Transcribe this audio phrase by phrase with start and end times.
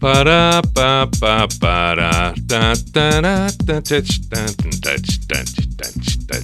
[0.00, 4.46] Para pa pa para ta ta ra, ta ta ch, ta
[4.80, 5.44] ta ta
[6.26, 6.40] ta.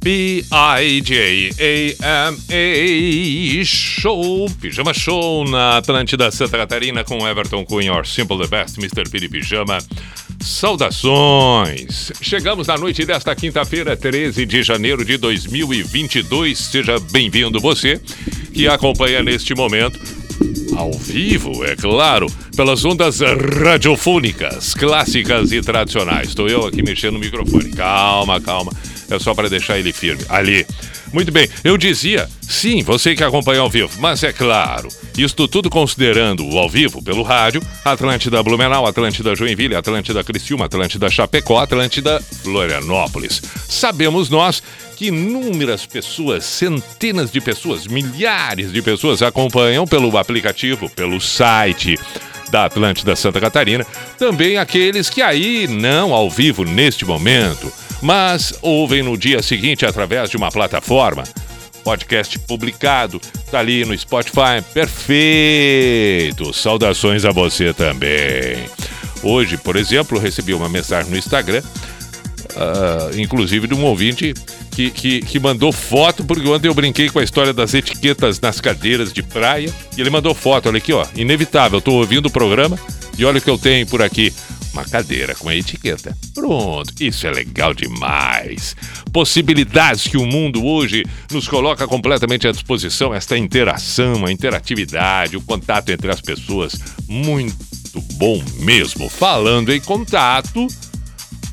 [0.00, 7.64] B I J A M A Show, Pijama Show na Atlântida Santa Catarina com Everton
[7.64, 9.10] Cunha, or Simple the Best, Mr.
[9.10, 9.78] Piri Pijama.
[10.40, 12.12] Saudações!
[12.22, 16.56] Chegamos na noite desta quinta-feira, 13 de janeiro de 2022.
[16.56, 18.00] Seja bem-vindo você
[18.54, 19.98] que acompanha neste momento
[20.76, 26.28] ao vivo, é claro, pelas ondas radiofônicas, clássicas e tradicionais.
[26.28, 27.70] Estou eu aqui mexendo no microfone.
[27.72, 28.72] Calma, calma.
[29.10, 30.24] É só para deixar ele firme.
[30.28, 30.66] Ali.
[31.12, 35.70] Muito bem, eu dizia, sim, você que acompanha ao vivo, mas é claro, isto tudo
[35.70, 42.20] considerando o ao vivo pelo rádio, Atlântida Blumenau, Atlântida Joinville, Atlântida Criciúma, Atlântida Chapecó, Atlântida
[42.42, 43.40] Florianópolis.
[43.68, 44.62] Sabemos nós
[44.96, 51.96] que inúmeras pessoas, centenas de pessoas, milhares de pessoas acompanham pelo aplicativo, pelo site
[52.50, 53.86] da Atlântida Santa Catarina,
[54.18, 60.30] também aqueles que aí não ao vivo neste momento, mas ouvem no dia seguinte através
[60.30, 61.24] de uma plataforma.
[61.82, 64.60] Podcast publicado, tá ali no Spotify.
[64.74, 66.52] Perfeito!
[66.52, 68.64] Saudações a você também.
[69.22, 74.34] Hoje, por exemplo, recebi uma mensagem no Instagram, uh, inclusive de um ouvinte
[74.76, 78.60] que, que, que, mandou foto, porque ontem eu brinquei com a história das etiquetas nas
[78.60, 79.72] cadeiras de praia.
[79.96, 81.06] E ele mandou foto, olha aqui, ó.
[81.16, 82.78] Inevitável, tô ouvindo o programa
[83.16, 84.30] e olha o que eu tenho por aqui.
[84.74, 86.14] Uma cadeira com a etiqueta.
[86.34, 88.76] Pronto, isso é legal demais.
[89.10, 95.40] Possibilidades que o mundo hoje nos coloca completamente à disposição, esta interação, a interatividade, o
[95.40, 96.78] contato entre as pessoas.
[97.08, 97.56] Muito
[98.16, 99.08] bom mesmo.
[99.08, 100.66] Falando em contato,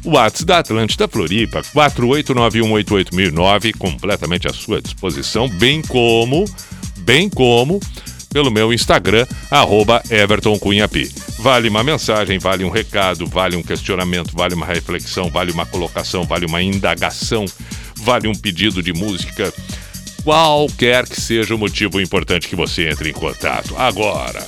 [0.06, 6.46] WhatsApp da Atlântida Floripa, 489188009, completamente à sua disposição, bem como,
[7.00, 7.80] bem como
[8.34, 10.02] pelo meu Instagram, arroba.
[11.40, 16.24] Vale uma mensagem, vale um recado, vale um questionamento, vale uma reflexão, vale uma colocação,
[16.24, 17.46] vale uma indagação,
[17.98, 19.54] vale um pedido de música.
[20.24, 23.76] Qualquer que seja o motivo importante que você entre em contato.
[23.78, 24.46] Agora,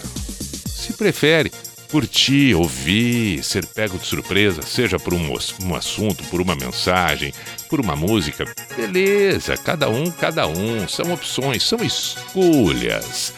[0.65, 1.51] se prefere
[1.91, 7.33] curtir, ouvir, ser pego de surpresa, seja por um, um assunto, por uma mensagem,
[7.69, 13.33] por uma música, beleza, cada um, cada um, são opções, são escolhas.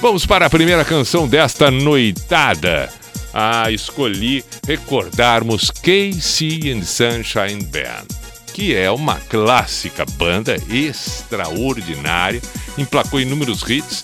[0.00, 2.92] Vamos para a primeira canção desta noitada.
[3.32, 8.06] Ah, escolhi recordarmos Casey and Sunshine Band,
[8.52, 12.42] que é uma clássica banda extraordinária,
[12.76, 14.02] emplacou inúmeros hits,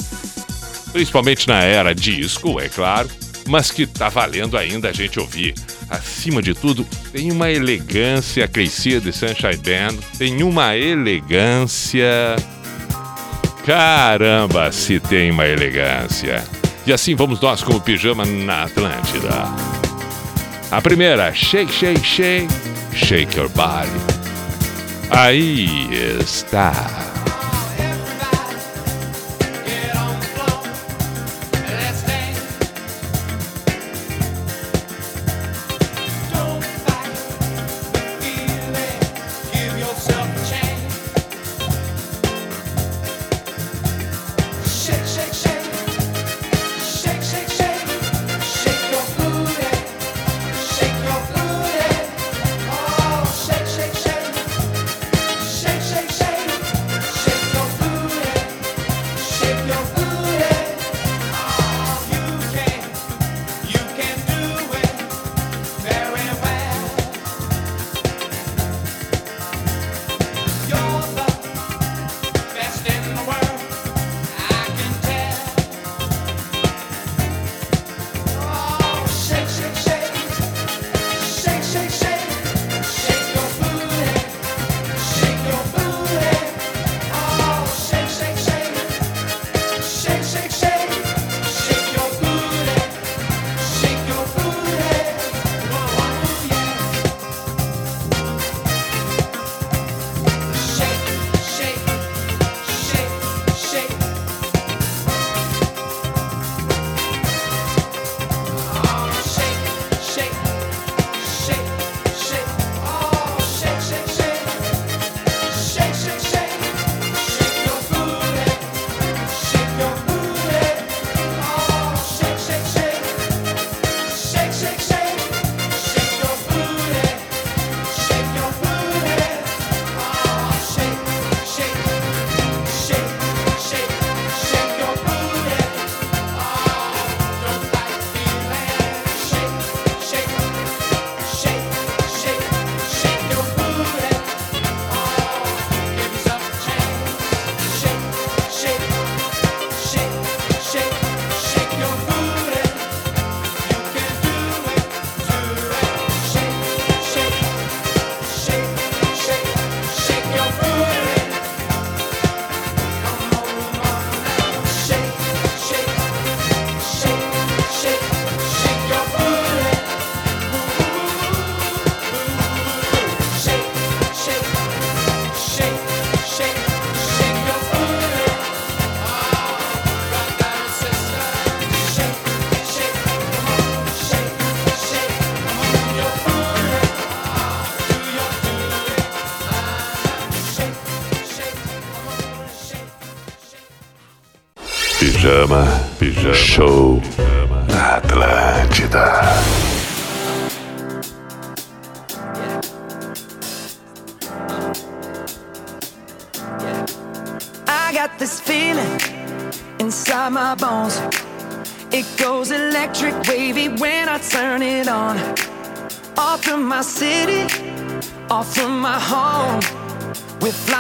[0.92, 3.10] principalmente na era disco, é claro,
[3.48, 5.54] mas que tá valendo ainda a gente ouvir.
[5.90, 12.36] Acima de tudo, tem uma elegância Casey and Sunshine Band, tem uma elegância
[13.68, 16.42] Caramba, se tem uma elegância.
[16.86, 19.28] E assim vamos nós com o pijama na Atlântida.
[20.70, 22.48] A primeira, shake, shake, shake,
[22.94, 23.90] shake your body.
[25.10, 27.07] Aí está.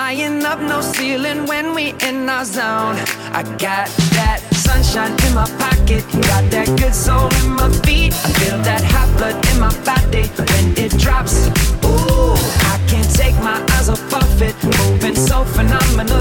[0.08, 2.96] flying up no ceiling when we in our zone.
[3.38, 8.14] I got that sunshine in my pocket, got that good soul in my feet.
[8.24, 11.48] I feel that hot blood in my body when it drops.
[11.84, 12.32] Ooh,
[12.72, 16.17] I can't take my eyes off of it, moving so phenomenal.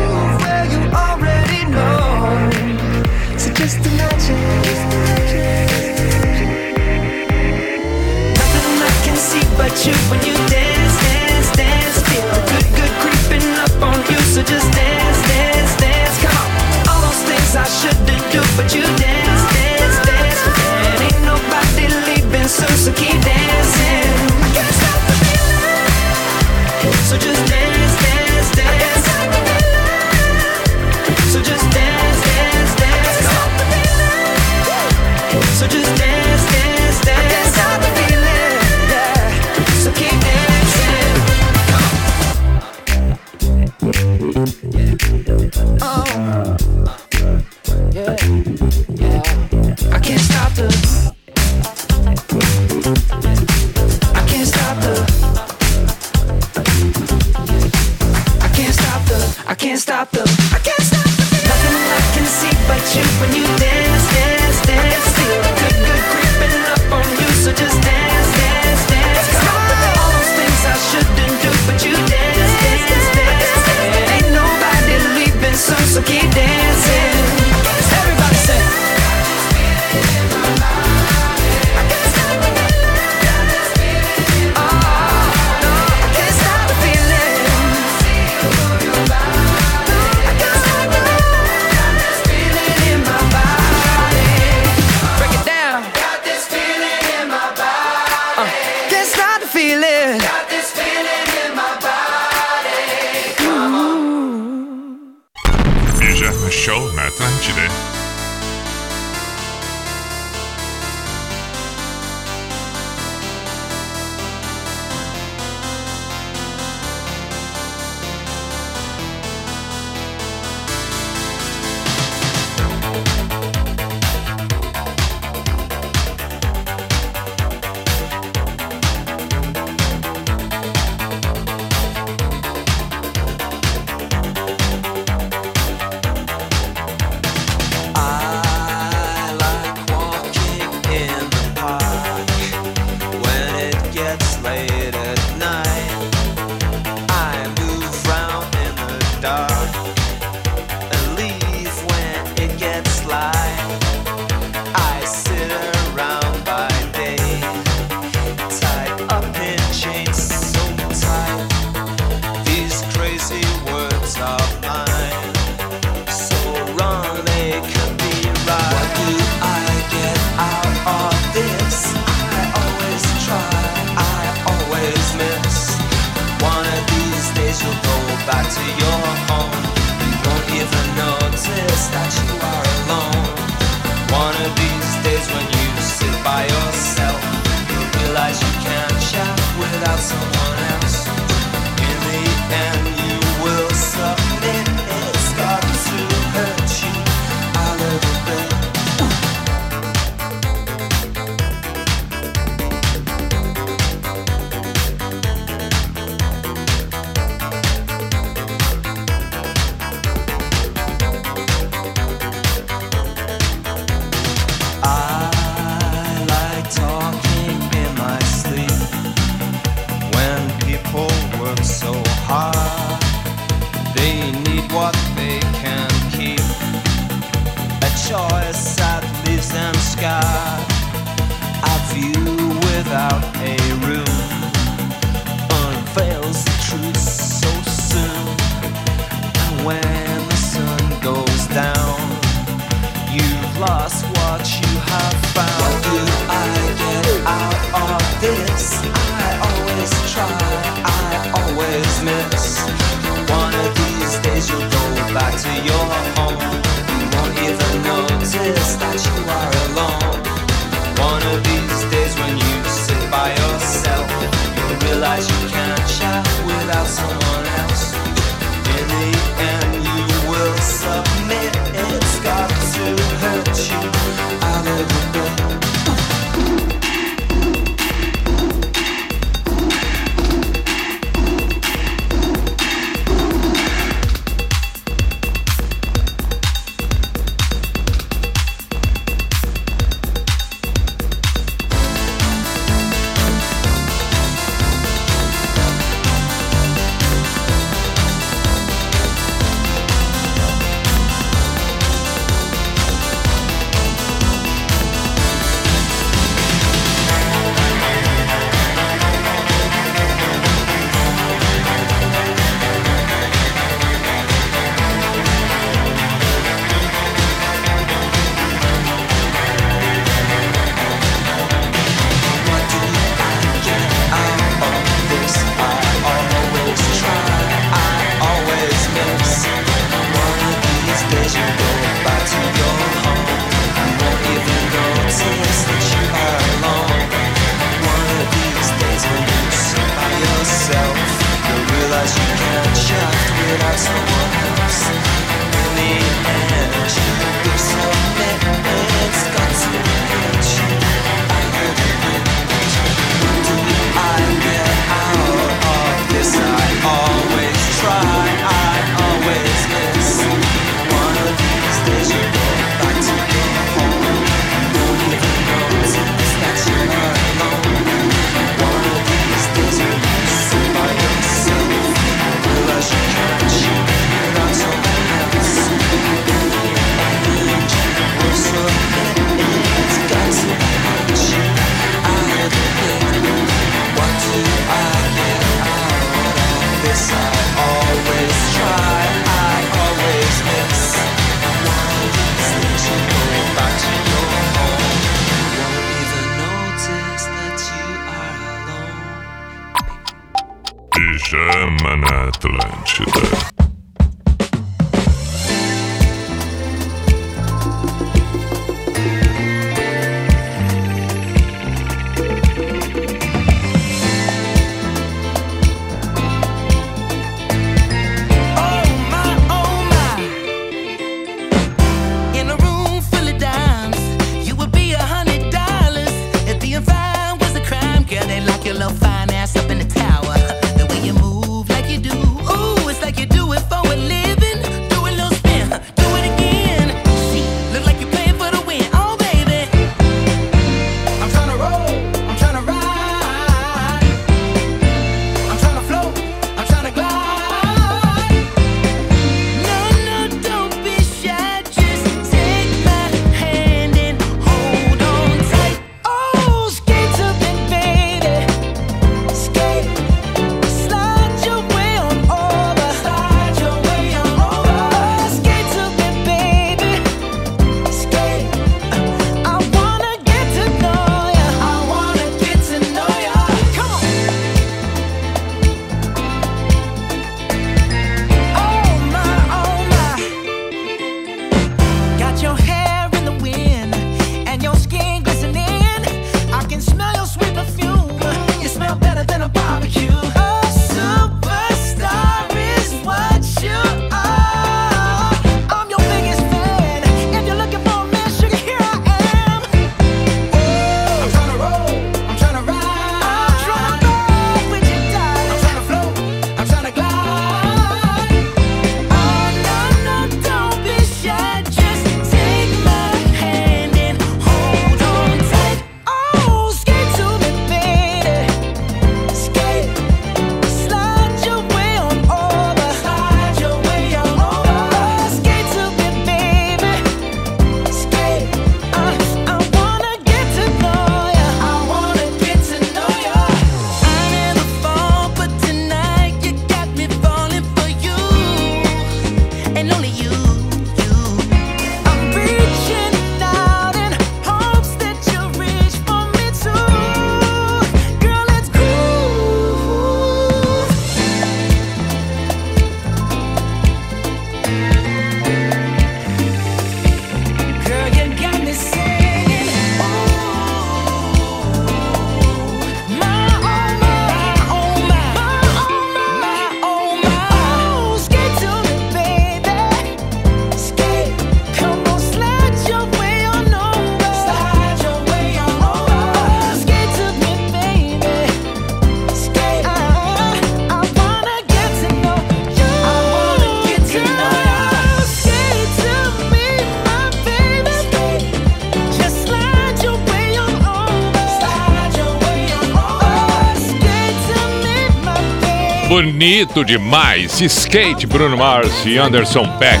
[596.14, 597.60] bonito demais.
[597.60, 600.00] Skate, Bruno Mars e Anderson Peck.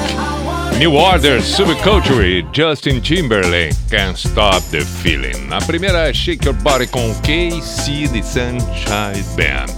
[0.78, 5.48] New Order, Subculture, Justin Timberlake, Can't Stop the Feeling.
[5.50, 9.74] A primeira é Shake Your Body com KC The Sunshine Band.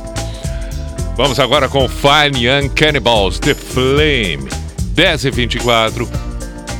[1.16, 4.46] Vamos agora com Fine Young Cannibals, The Flame.
[4.92, 6.06] 10 e 24,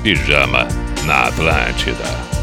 [0.03, 0.69] Pijama
[1.07, 2.36] na Atlântida.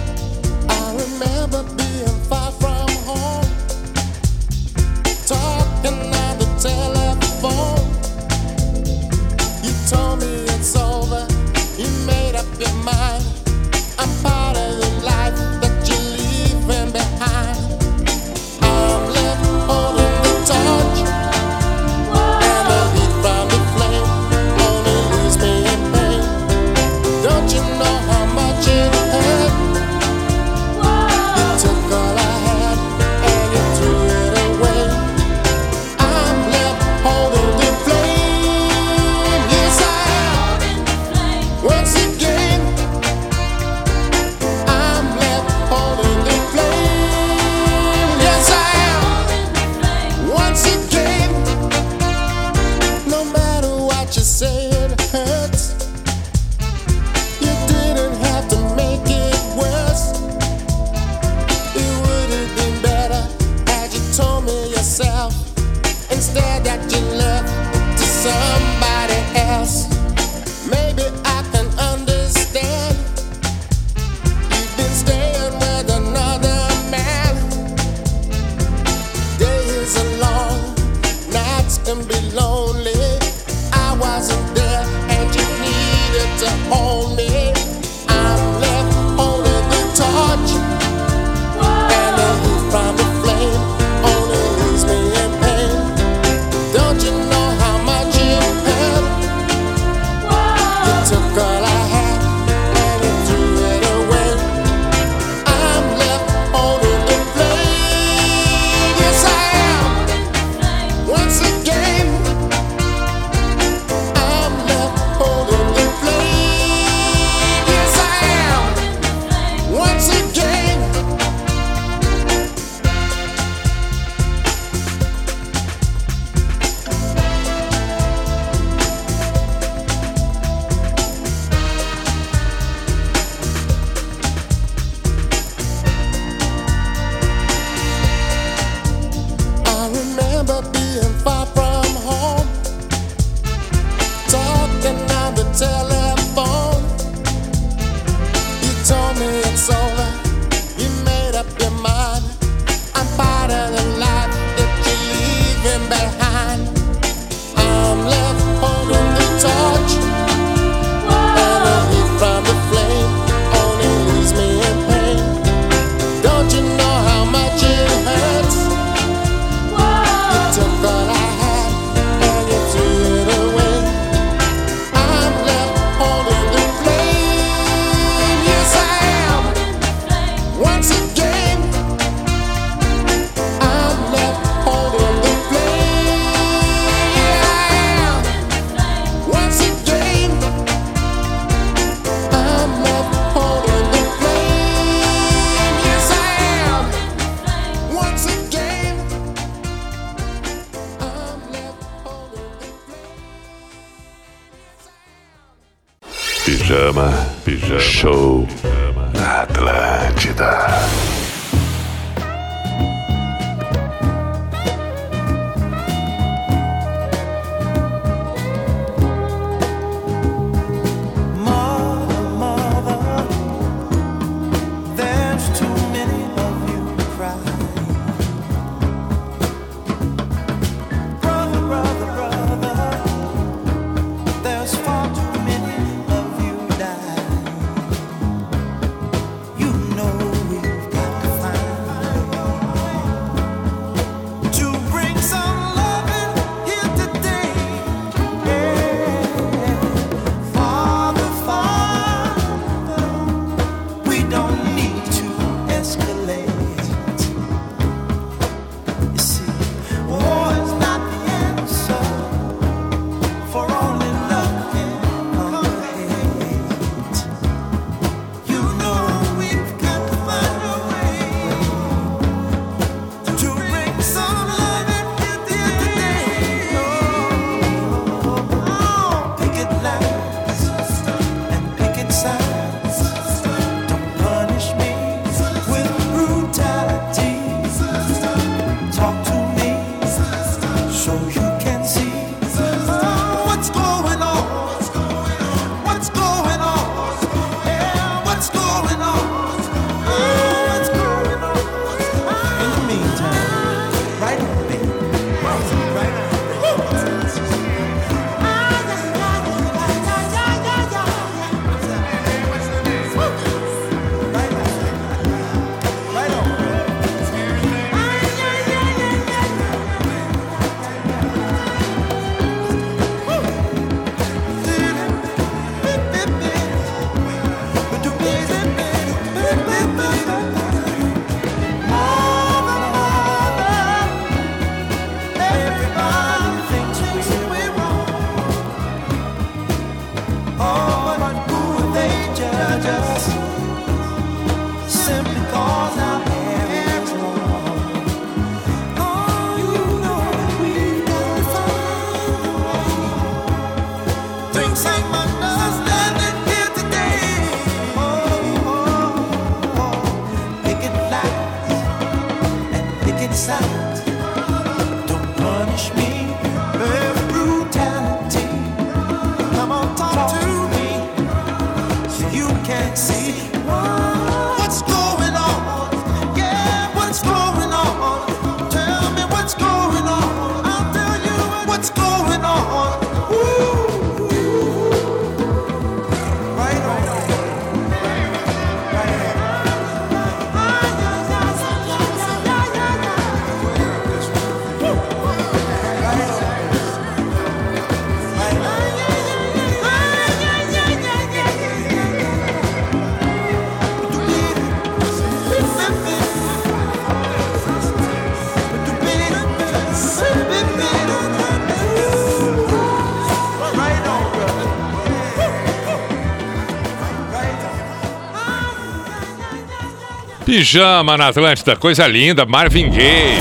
[420.53, 423.39] Pijama na Atlântida, coisa linda, Marvin Gaye.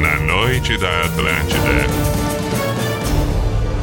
[0.00, 1.86] Na noite da Atlântida.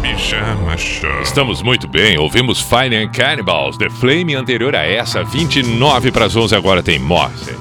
[0.01, 1.21] Pijama Show.
[1.21, 6.35] Estamos muito bem, ouvimos Fine and Cannibals, The Flame anterior a essa, 29 para as
[6.35, 7.54] 11 agora tem Morse.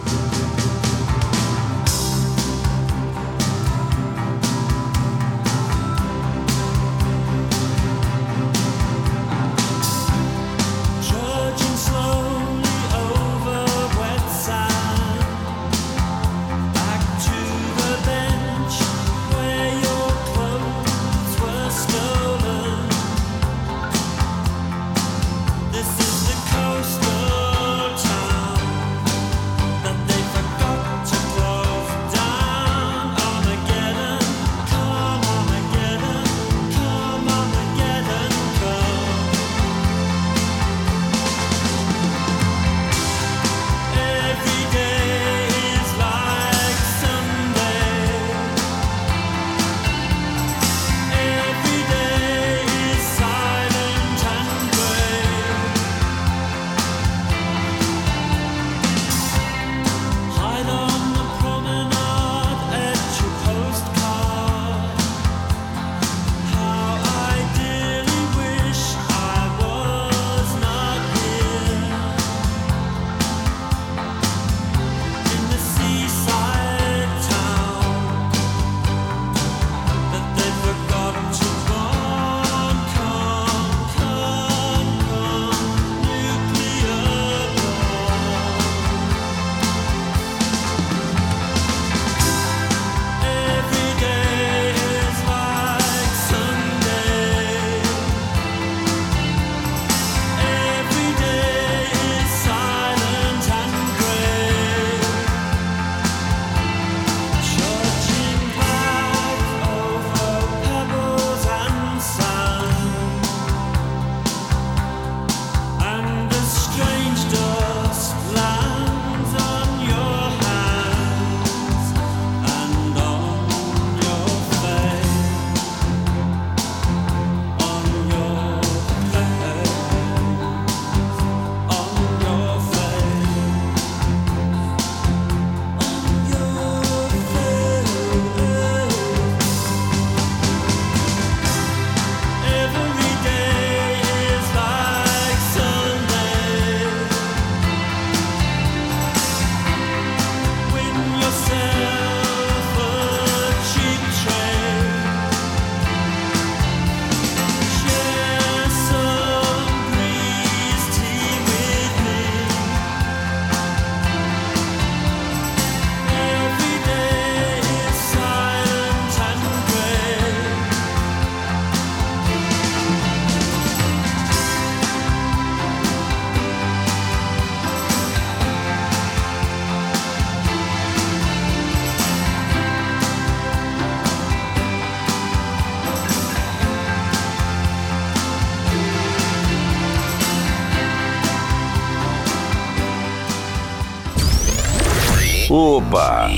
[195.56, 196.28] Opa!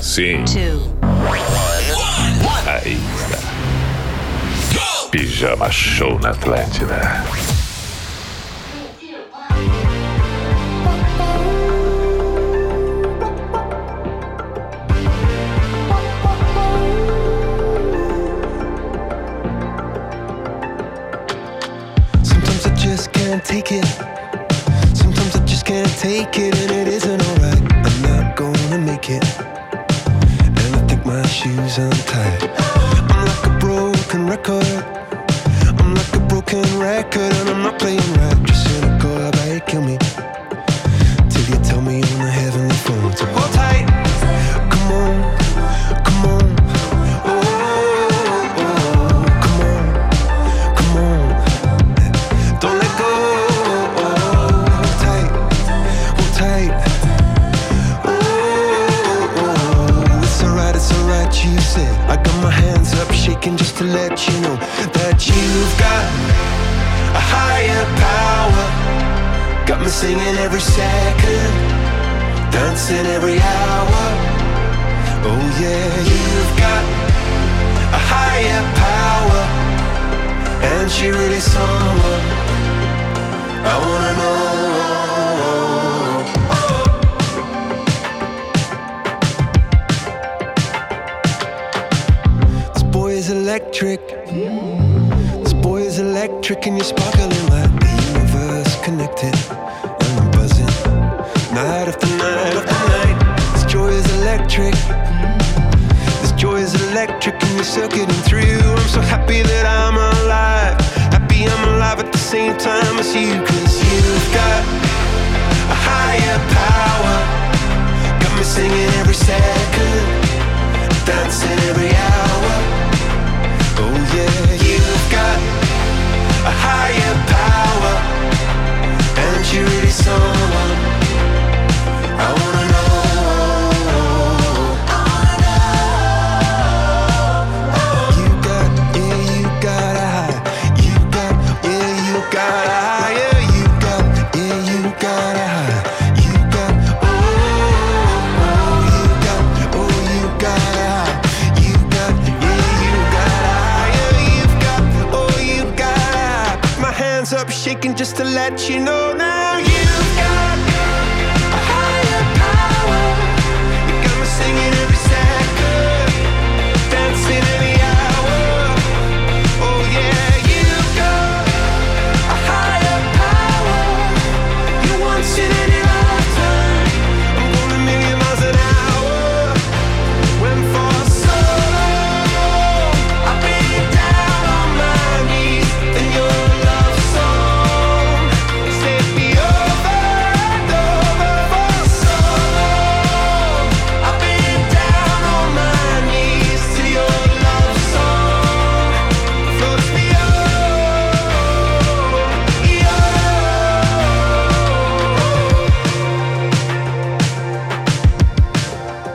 [0.00, 0.42] Sim.
[2.66, 3.38] Aí está.
[5.10, 7.22] Pijama Show na Atlântida.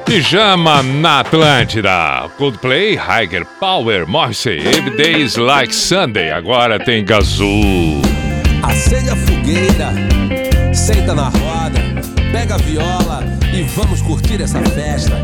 [0.10, 2.28] Pijama na Atlântida.
[2.36, 6.32] Coldplay, Higher Power, Morrissey, Every Days Like Sunday.
[6.32, 8.02] Agora tem Gazoo.
[8.63, 9.93] Acende a fogueira,
[10.74, 11.80] senta na roda,
[12.32, 15.15] pega a viola e vamos curtir essa festa.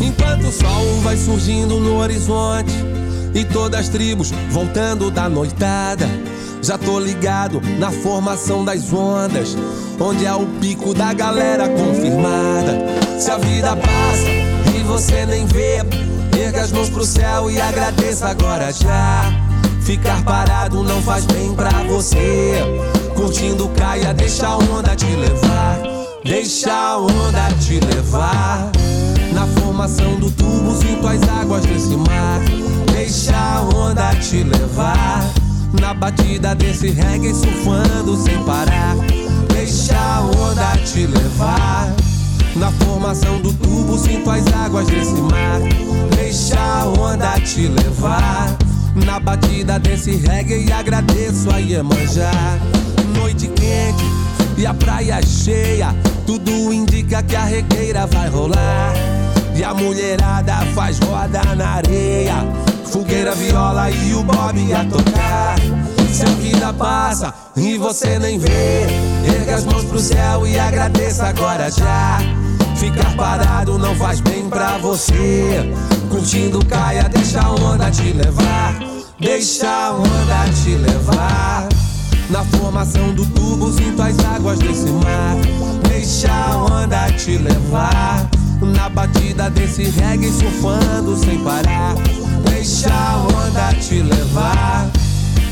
[0.00, 2.72] Enquanto o sol vai surgindo no horizonte
[3.34, 6.08] e todas as tribos voltando da noitada.
[6.62, 9.56] Já tô ligado na formação das ondas,
[9.98, 12.78] onde é o pico da galera confirmada.
[13.18, 14.30] Se a vida passa
[14.76, 15.78] e você nem vê,
[16.38, 19.22] erga as mãos pro céu e agradeça agora já.
[19.80, 22.62] Ficar parado não faz bem pra você.
[23.16, 25.78] Curtindo caia, deixa a onda te levar.
[26.22, 28.70] Deixa a onda te levar.
[29.32, 32.40] Na formação do tubo, sinto as águas desse mar.
[32.92, 35.24] Deixa a onda te levar.
[35.78, 38.96] Na batida desse reggae surfando sem parar.
[39.52, 41.94] Deixa a onda te levar.
[42.56, 45.60] Na formação do tubo sinto as águas desse mar.
[46.16, 48.56] Deixa a onda te levar.
[48.94, 52.58] Na batida desse reggae e agradeço a Iemanjá.
[53.14, 54.04] Noite quente
[54.58, 55.94] e a praia cheia.
[56.26, 58.92] Tudo indica que a regueira vai rolar.
[59.54, 62.69] E a mulherada faz roda na areia.
[62.84, 65.56] Fogueira, viola e o Bob a tocar.
[66.12, 68.86] Se a vida passa e você nem vê,
[69.24, 72.18] erga as mãos pro céu e agradeça agora já.
[72.76, 75.72] Ficar parado não faz bem pra você.
[76.10, 78.74] Curtindo caia, deixa a onda te levar.
[79.18, 81.68] Deixa a onda te levar.
[82.30, 85.36] Na formação do tubo, sinto as águas desse mar.
[85.88, 88.39] Deixa a onda te levar.
[88.60, 91.94] Na batida desse reggae, surfando sem parar.
[92.44, 94.90] Deixa a onda te levar.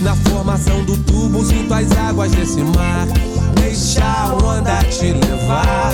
[0.00, 3.06] Na formação do tubo, sinto as águas desse mar.
[3.60, 5.92] Deixa a onda te levar.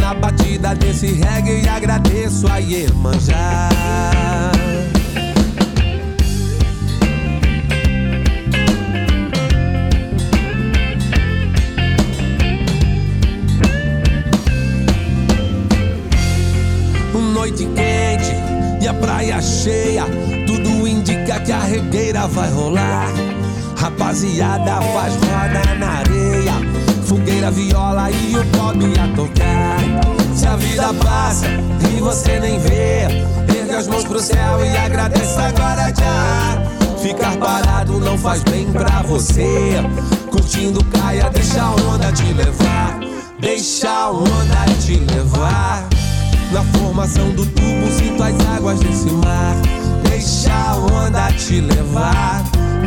[0.00, 3.70] Na batida desse reggae, agradeço a Iemanjá.
[17.40, 18.34] Noite quente
[18.82, 20.04] e a praia cheia,
[20.46, 23.08] tudo indica que a regueira vai rolar.
[23.78, 26.52] Rapaziada faz roda na areia,
[27.06, 30.36] fogueira, viola e o pop a tocar.
[30.36, 31.46] Se a vida passa
[31.96, 33.06] e você nem vê,
[33.58, 36.62] erga as mãos pro céu e agradeça agora já.
[36.98, 39.76] Ficar parado não faz bem pra você.
[40.30, 43.00] Curtindo caia, deixa a onda te levar.
[43.40, 45.88] Deixa a onda te levar.
[46.52, 49.54] Na formação do tubo, sinto as águas desse mar.
[50.08, 52.42] Deixa a onda te levar.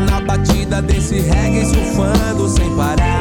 [0.09, 3.19] Na batida desse reggae, surfando sem parar.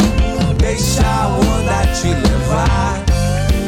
[0.59, 3.01] Deixa a onda te levar.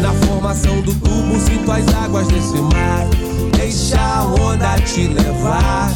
[0.03, 3.07] Na formação do tubo, sinto as águas desse mar.
[3.57, 5.93] Deixa a onda te levar.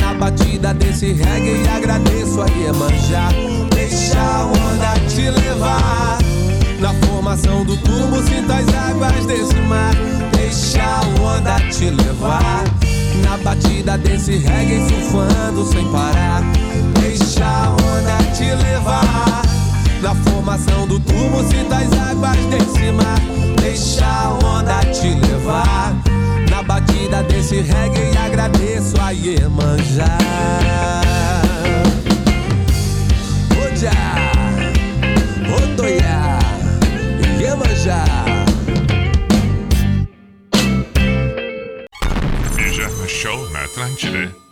[0.00, 3.30] Na batida desse reggae, agradeço a Iemanjá.
[3.74, 6.39] Deixa a onda te levar.
[6.80, 9.94] Na formação do tubo, sinto as águas desse mar.
[10.32, 12.64] Deixa a onda te levar.
[13.22, 16.42] Na batida desse reggae, surfando sem parar.
[16.98, 19.42] Deixa a onda te levar.
[20.00, 23.20] Na formação do tubo, sinto as águas desse mar.
[23.60, 25.94] Deixa a onda te levar.
[26.48, 30.29] Na batida desse reggae, agradeço a Iemanjá.
[44.12, 44.49] Na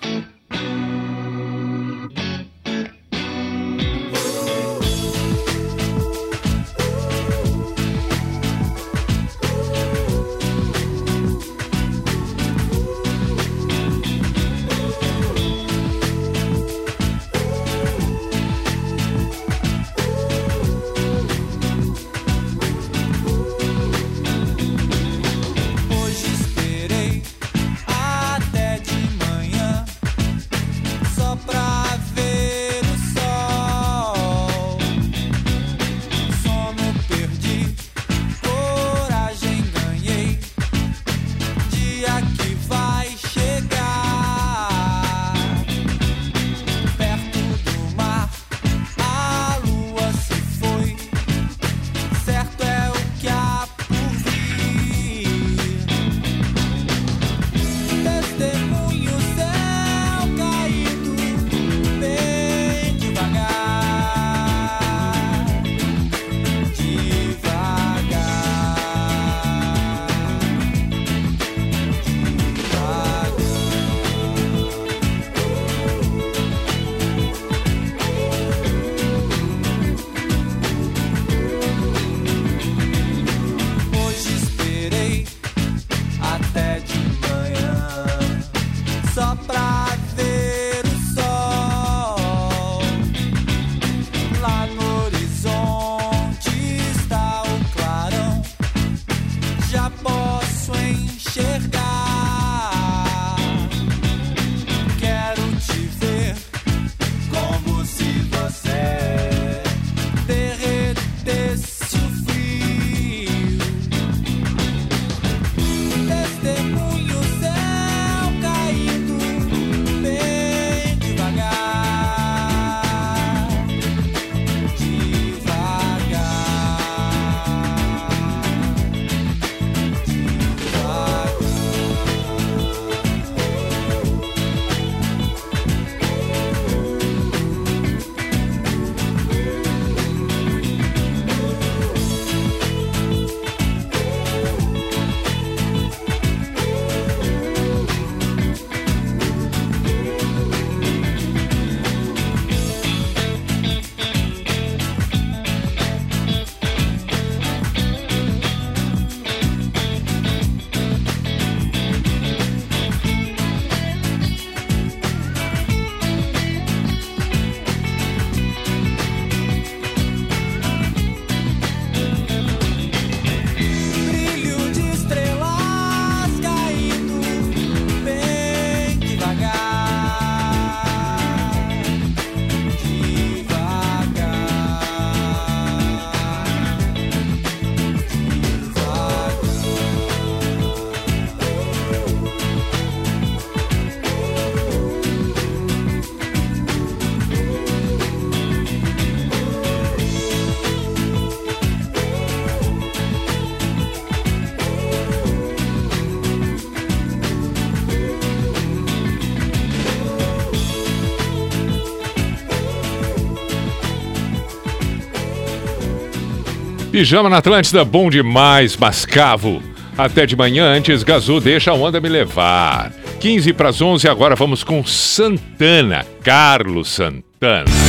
[216.99, 219.63] Pijama na Atlântida, bom demais, Mascavo.
[219.97, 222.91] Até de manhã, antes, Gazu, deixa a onda me levar.
[223.21, 227.88] 15 para as 11, agora vamos com Santana, Carlos Santana.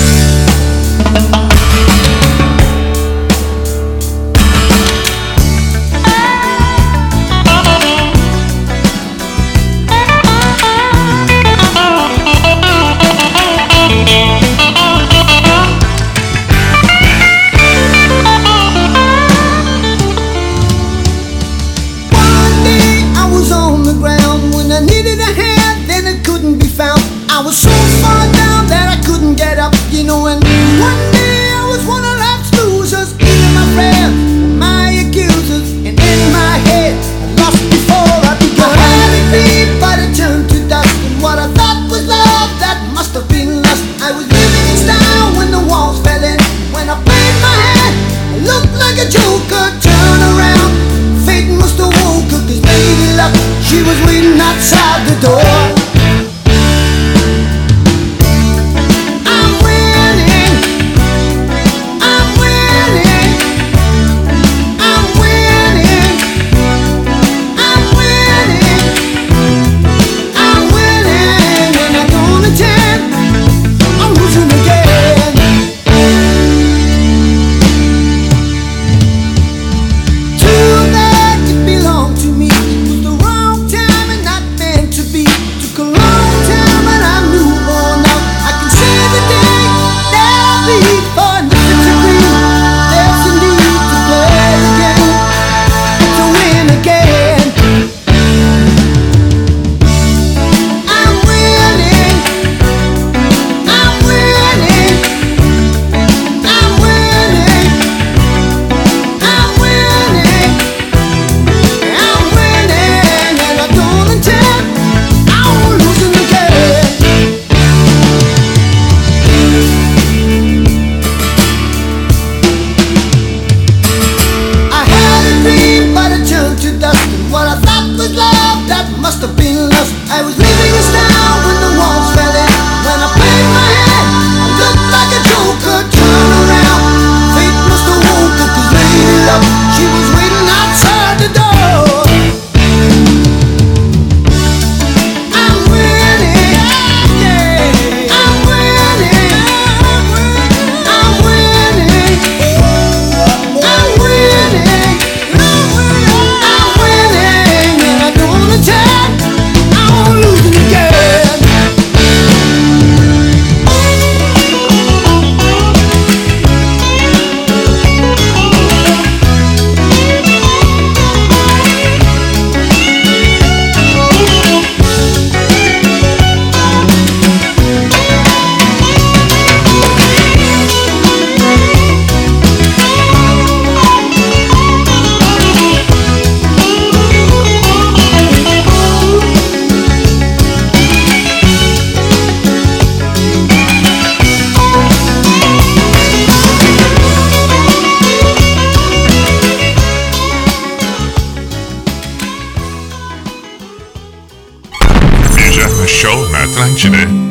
[206.88, 207.29] Na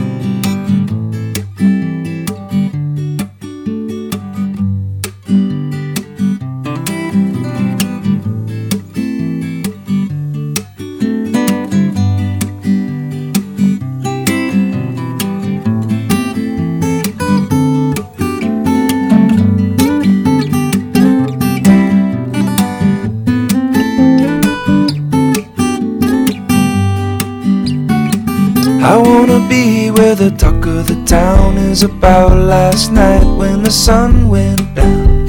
[30.08, 35.28] where the talk of the town is about last night when the sun went down.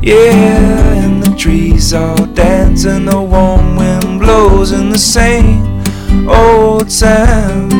[0.00, 5.82] Yeah, and the trees all dance and the warm wind blows in the same
[6.28, 7.72] old sound.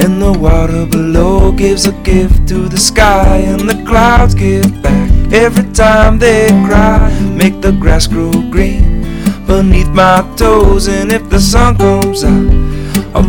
[0.00, 5.10] And the water below gives a gift to the sky, and the clouds give back
[5.34, 7.12] every time they cry.
[7.36, 9.02] Make the grass grow green
[9.46, 12.55] beneath my toes, and if the sun comes out,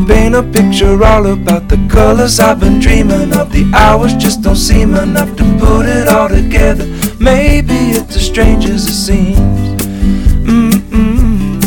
[0.07, 3.51] paint a picture all about the colors I've been dreaming of.
[3.51, 6.85] The hours just don't seem enough to put it all together.
[7.19, 9.83] Maybe it's as strange as it seems.
[10.47, 11.61] Mm-mm.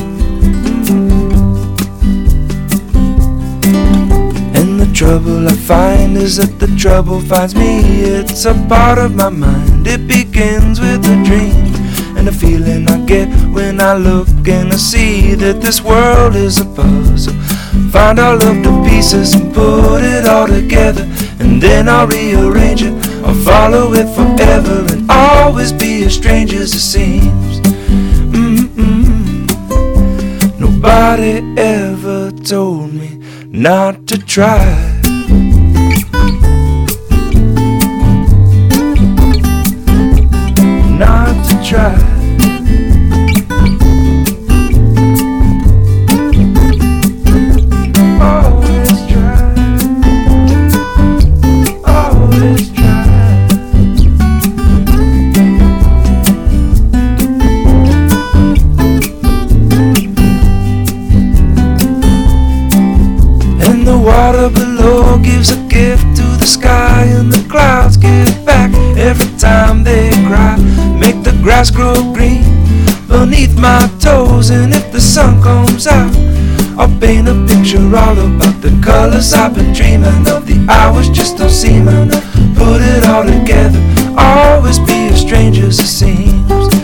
[4.57, 7.80] And the trouble I find is that the trouble finds me.
[8.03, 9.86] It's a part of my mind.
[9.86, 11.70] It begins with a dream
[12.16, 16.61] and the feeling I get when I look and I see that this world is
[16.61, 17.30] a puzzle.
[17.93, 21.03] Find all of the pieces and put it all together,
[21.41, 22.95] and then I'll rearrange it.
[23.24, 27.61] I'll follow it forever and always be as strange as it seems.
[28.30, 29.49] Mm-mm.
[30.61, 34.89] Nobody ever told me not to try.
[73.41, 76.14] Beneath my toes, and if the sun comes out,
[76.78, 80.47] I'll paint a picture all about the colors I've been dreaming of.
[80.47, 82.24] The hours just don't seem enough.
[82.55, 83.80] Put it all together,
[84.16, 86.80] always be as strange as it seems.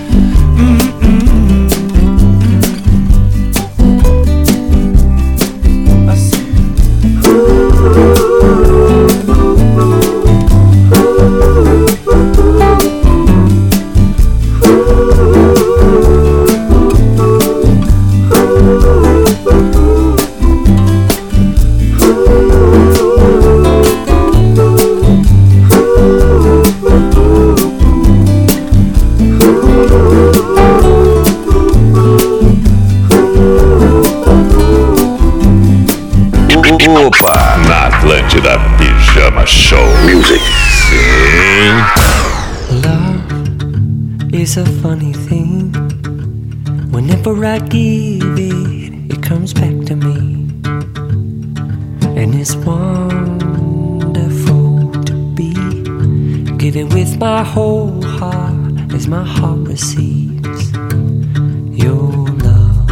[47.26, 50.46] Whenever I give it, it comes back to me.
[52.16, 53.32] And it's wonderful
[54.92, 55.52] to be
[56.56, 60.72] given with my whole heart as my heart receives
[61.76, 62.12] your
[62.46, 62.90] love.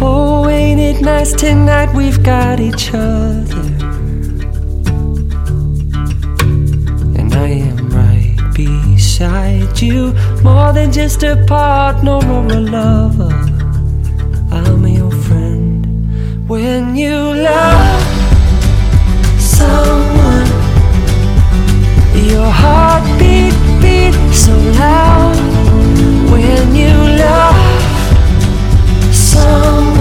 [0.00, 1.94] Oh, ain't it nice tonight?
[1.94, 3.75] We've got each other.
[9.16, 10.12] Beside you.
[10.42, 13.32] More than just a partner or a lover.
[14.52, 16.48] I'm your friend.
[16.48, 18.02] When you love
[19.40, 20.46] someone,
[22.30, 24.52] your heart beat, beat so
[24.84, 25.36] loud.
[26.30, 26.94] When you
[27.24, 27.56] love
[29.14, 29.95] someone,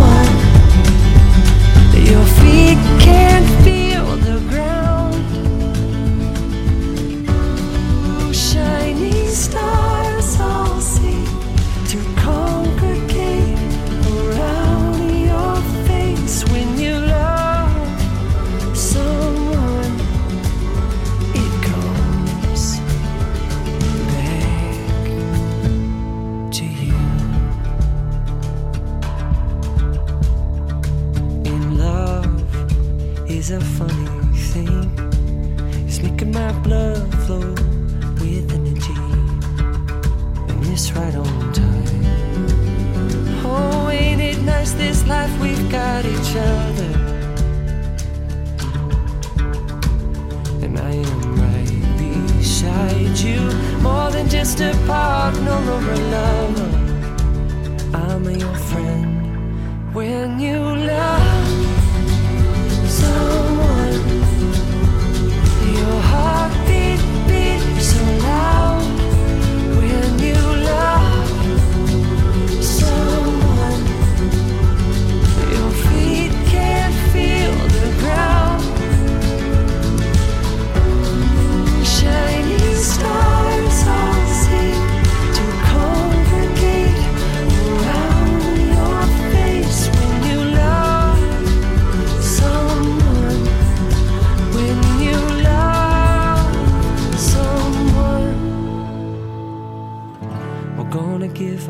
[54.55, 54.87] Mr.
[54.87, 56.44] Park, no longer love.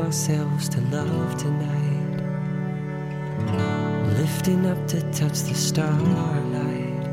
[0.06, 2.22] Ourselves to love tonight.
[4.16, 7.06] Lifting up to touch the starlight.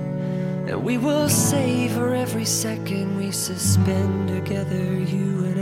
[0.70, 4.84] And we will savor every second we suspend together.
[5.16, 5.53] You and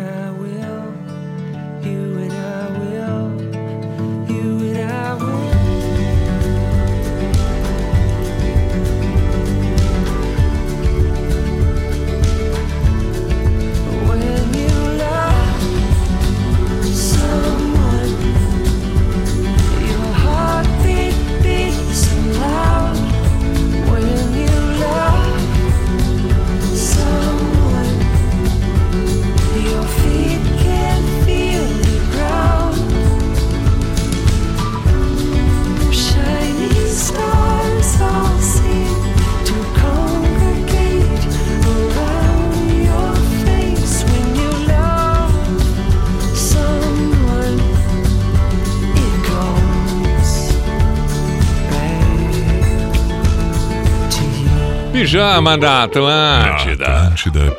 [55.16, 56.86] Pijama na Atlântida.
[56.86, 57.52] Atlântida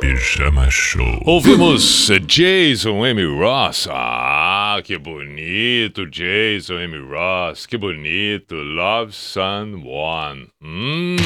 [0.00, 1.20] Pijama Show.
[1.26, 3.24] Ouvimos Jason M.
[3.40, 3.88] Ross.
[3.90, 6.96] Ah, que bonito, Jason M.
[7.10, 7.66] Ross.
[7.66, 8.54] Que bonito.
[8.54, 10.46] Love Someone.
[10.62, 11.16] Hum.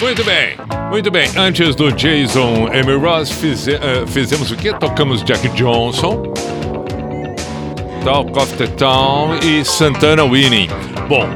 [0.00, 0.54] Muito bem,
[0.90, 1.28] muito bem.
[1.36, 2.94] Antes do Jason M.
[3.04, 4.72] Ross, fize- eh, fizemos o quê?
[4.74, 6.22] Tocamos Jack Johnson.
[8.04, 10.68] Talk of the Town e Santana Winning.
[11.08, 11.28] Bom,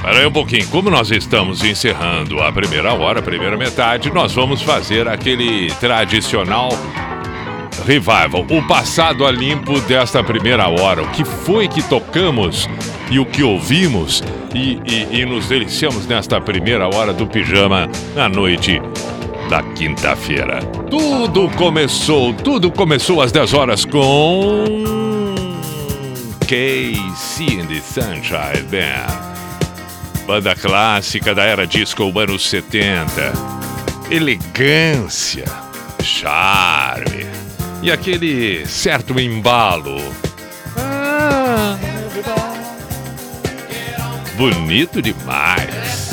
[0.00, 0.66] Espera aí um pouquinho.
[0.68, 6.70] Como nós estamos encerrando a primeira hora, a primeira metade, nós vamos fazer aquele tradicional
[7.86, 8.46] revival.
[8.50, 11.02] O passado a limpo desta primeira hora.
[11.02, 12.68] O que foi que tocamos
[13.10, 14.22] e o que ouvimos
[14.54, 18.80] e, e- e nos deliciamos nesta primeira hora do pijama na noite
[19.50, 20.60] da quinta-feira.
[20.90, 24.64] Tudo começou, tudo começou às 10 horas com.
[26.46, 29.29] KC and the Sunshine Band.
[30.30, 33.32] Banda clássica da era disco anos 70.
[34.12, 35.44] Elegância,
[36.04, 37.26] charme
[37.82, 40.00] e aquele certo embalo.
[40.76, 41.76] Ah,
[44.36, 46.12] bonito demais.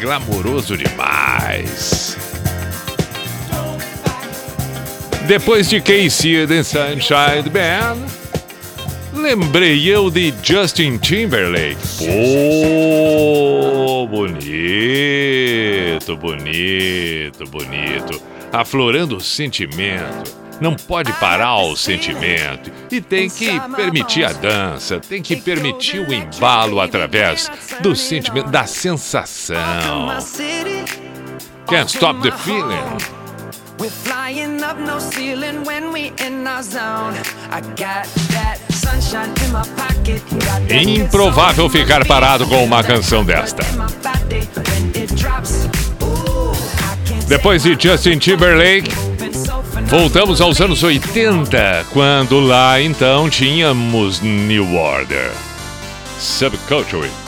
[0.00, 2.16] Glamouroso demais.
[5.28, 8.23] Depois de Casey and Sunshine Band,
[9.14, 11.78] Lembrei eu de Justin Timberlake.
[11.98, 18.20] Pô, bonito, bonito, bonito.
[18.52, 20.34] Aflorando o sentimento.
[20.60, 22.70] Não pode parar o sentimento.
[22.90, 27.50] E tem que permitir a dança, tem que permitir o embalo através
[27.80, 30.08] do sentimento, da sensação.
[31.66, 32.98] Can't stop the feeling.
[33.78, 37.14] We're flying up no ceiling when we in our zone.
[37.50, 38.60] I got that
[40.70, 43.64] Improvável ficar parado com uma canção desta.
[47.26, 48.90] Depois de Justin Timberlake.
[49.86, 55.30] Voltamos aos anos 80, quando lá então tínhamos New Order.
[56.18, 57.23] Subculture.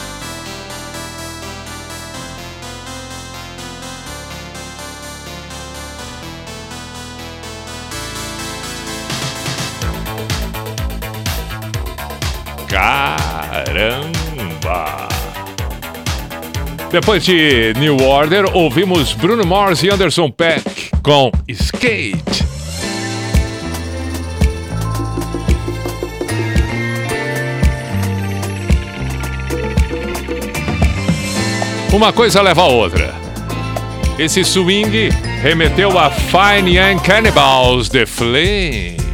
[13.76, 15.06] Caramba!
[16.90, 22.46] Depois de New Order, ouvimos Bruno Mars e Anderson Peck com Skate.
[31.92, 33.14] Uma coisa leva a outra.
[34.18, 35.10] Esse swing
[35.42, 39.05] remeteu a Fine Young Cannibals The Flame.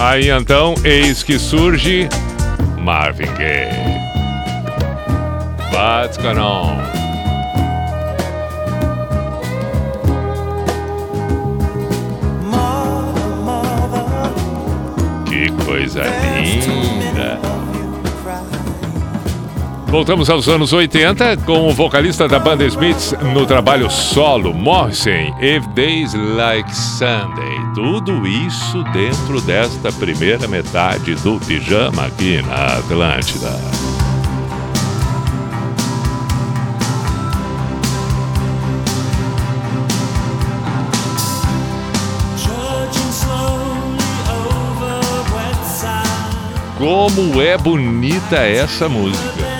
[0.00, 2.08] Aí então, eis que surge
[2.78, 3.98] Marvin Gaye.
[5.72, 6.76] What's going on?
[15.26, 16.04] Que coisa
[16.36, 17.47] linda!
[19.88, 25.66] Voltamos aos anos 80 com o vocalista da banda Smiths no trabalho solo, Morrison, If
[25.68, 27.58] Days Like Sunday.
[27.74, 33.48] Tudo isso dentro desta primeira metade do pijama aqui na Atlântida.
[46.76, 49.57] Como é bonita essa música.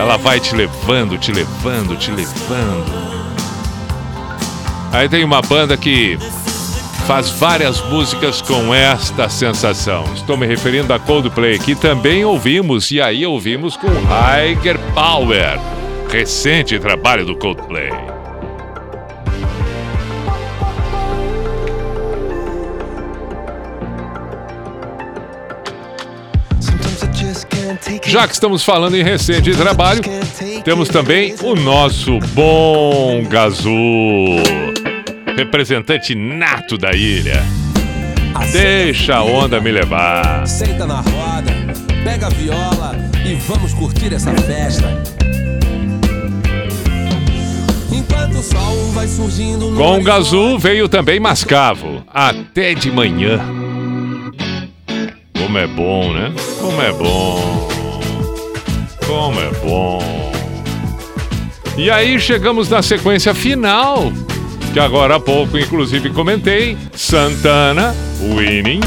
[0.00, 2.90] Ela vai te levando, te levando, te levando.
[4.90, 6.18] Aí tem uma banda que
[7.06, 10.04] faz várias músicas com esta sensação.
[10.14, 15.60] Estou me referindo a Coldplay, que também ouvimos, e aí ouvimos com Higher Power,
[16.08, 18.19] recente trabalho do Coldplay.
[28.10, 30.00] Já que estamos falando em recente trabalho,
[30.64, 33.70] temos também o nosso bom Gazu,
[35.36, 37.40] representante nato da ilha.
[38.50, 40.44] Deixa a onda me levar.
[40.44, 41.52] Senta na roda,
[42.02, 44.88] pega a viola e vamos curtir essa festa.
[47.92, 53.38] Enquanto o sol vai surgindo no Com Gazu veio também Mascavo, até de manhã.
[55.38, 56.32] Como é bom, né?
[56.60, 57.79] Como é bom.
[59.10, 60.00] Como é bom.
[61.76, 64.12] E aí chegamos na sequência final
[64.72, 66.78] que agora há pouco, inclusive, comentei.
[66.92, 68.78] Santana, Winning.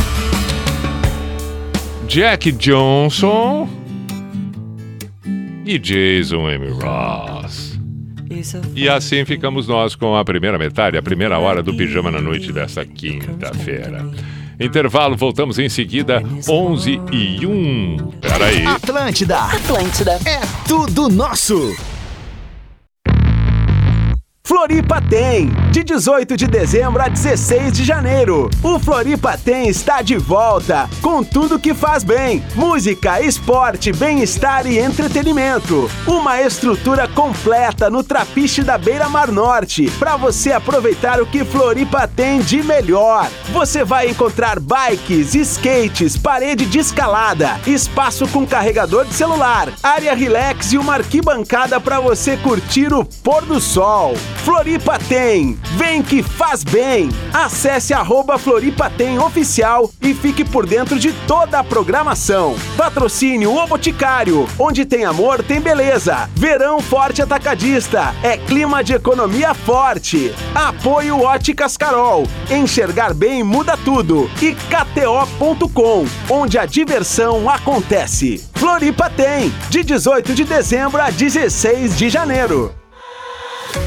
[2.07, 3.67] Jack Johnson
[5.65, 6.69] e Jason M.
[6.69, 7.78] Ross.
[8.74, 12.53] E assim ficamos nós com a primeira metade, a primeira hora do Pijama na Noite
[12.53, 14.09] desta quinta-feira.
[14.59, 17.97] Intervalo, voltamos em seguida, 11 e 1.
[18.21, 18.65] Peraí.
[18.65, 19.39] Atlântida.
[19.39, 20.19] Atlântida.
[20.25, 21.75] É tudo nosso.
[24.45, 25.49] Floripa tem!
[25.71, 31.23] De 18 de dezembro a 16 de janeiro, o Floripa tem está de volta com
[31.23, 35.89] tudo que faz bem: música, esporte, bem-estar e entretenimento.
[36.05, 42.05] Uma estrutura completa no Trapiche da Beira Mar Norte para você aproveitar o que Floripa
[42.05, 43.29] tem de melhor.
[43.53, 50.73] Você vai encontrar bikes, skates, parede de escalada, espaço com carregador de celular, área relax
[50.73, 54.13] e uma arquibancada para você curtir o pôr do sol.
[54.43, 55.57] Floripa tem!
[55.77, 57.09] Vem que faz bem!
[57.34, 62.55] Acesse arroba Floripa tem oficial e fique por dentro de toda a programação.
[62.75, 66.29] Patrocínio O Boticário, onde tem amor, tem beleza.
[66.36, 70.34] Verão Forte Atacadista, é clima de economia forte.
[70.53, 74.29] Apoio Óticas Carol, enxergar bem muda tudo.
[74.41, 78.43] E KTO.com, onde a diversão acontece.
[78.53, 82.82] Floripa tem, de 18 de dezembro a 16 de janeiro.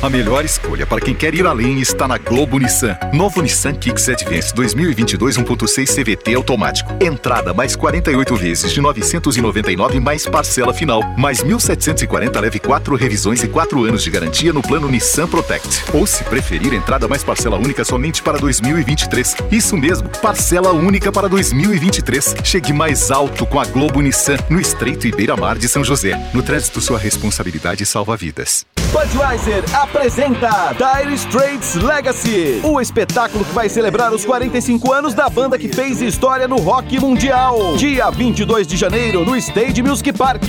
[0.03, 2.97] A melhor escolha para quem quer ir além está na Globo Nissan.
[3.13, 6.93] Novo Nissan Kicks Advance 2022 1.6 CVT automático.
[7.01, 11.03] Entrada mais 48 vezes de 999 mais parcela final.
[11.17, 15.85] Mais 1.740 leve 4 revisões e 4 anos de garantia no plano Nissan Protect.
[15.93, 19.37] Ou se preferir, entrada mais parcela única somente para 2023.
[19.51, 22.37] Isso mesmo, parcela única para 2023.
[22.45, 26.17] Chegue mais alto com a Globo Nissan no Estreito e Beira-Mar de São José.
[26.33, 28.67] No trânsito, sua responsabilidade salva vidas.
[28.93, 35.59] Budweiser apresenta Dire Straits Legacy, o espetáculo que vai celebrar os 45 anos da banda
[35.59, 37.77] que fez história no rock mundial.
[37.77, 40.45] Dia 22 de janeiro no Stage Music Park.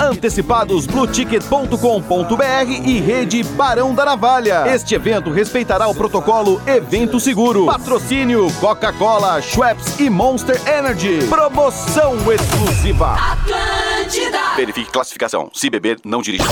[0.00, 4.72] Antecipados blueticket.com.br e rede Barão da Navalha.
[4.72, 7.66] Este evento respeitará o protocolo Evento Seguro.
[7.66, 11.26] Patrocínio Coca-Cola, Schweppes e Monster Energy.
[11.28, 13.14] Promoção exclusiva.
[13.14, 14.38] Atlântida.
[14.56, 15.50] Verifique classificação.
[15.52, 16.44] Se beber, não dirija.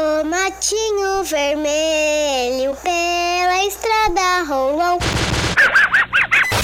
[0.00, 4.98] Tomatinho vermelho pela estrada rolou.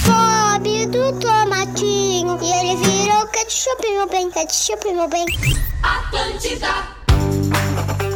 [0.03, 5.27] Sobe do tomatinho e ele virou ketchup, meu bem, ketchup, meu bem.
[5.83, 6.67] Atlântida.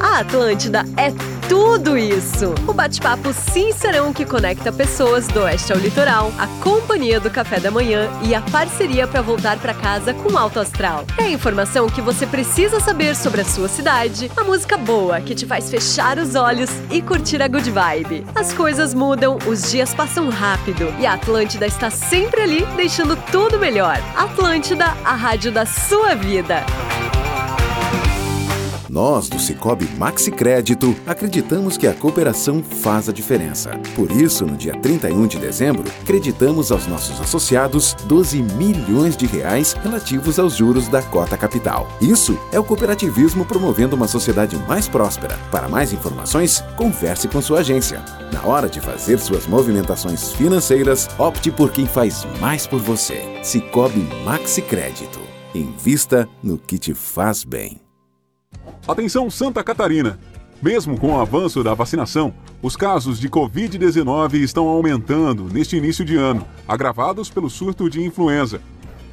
[0.02, 1.12] A Atlântida é
[1.52, 2.56] tudo isso.
[2.66, 7.70] O bate-papo sincerão que conecta pessoas do oeste ao litoral, a companhia do café da
[7.70, 11.04] manhã e a parceria para voltar para casa com alto astral.
[11.18, 15.36] É a informação que você precisa saber sobre a sua cidade, a música boa que
[15.36, 18.26] te faz fechar os olhos e curtir a good vibe.
[18.34, 23.60] As coisas mudam, os dias passam rápido e a Atlântida está sempre ali deixando tudo
[23.60, 23.98] melhor.
[24.16, 26.64] Atlântida, a rádio da sua vida.
[28.92, 33.80] Nós, do Cicobi Maxi Crédito, acreditamos que a cooperação faz a diferença.
[33.96, 39.72] Por isso, no dia 31 de dezembro, creditamos aos nossos associados 12 milhões de reais
[39.82, 41.88] relativos aos juros da cota capital.
[42.02, 45.40] Isso é o cooperativismo promovendo uma sociedade mais próspera.
[45.50, 48.04] Para mais informações, converse com sua agência.
[48.34, 53.24] Na hora de fazer suas movimentações financeiras, opte por quem faz mais por você.
[53.42, 55.22] Cicobi Maxi Crédito.
[55.56, 57.81] Invista no que te faz bem.
[58.88, 60.20] Atenção Santa Catarina!
[60.62, 66.16] Mesmo com o avanço da vacinação, os casos de Covid-19 estão aumentando neste início de
[66.16, 68.60] ano, agravados pelo surto de influenza.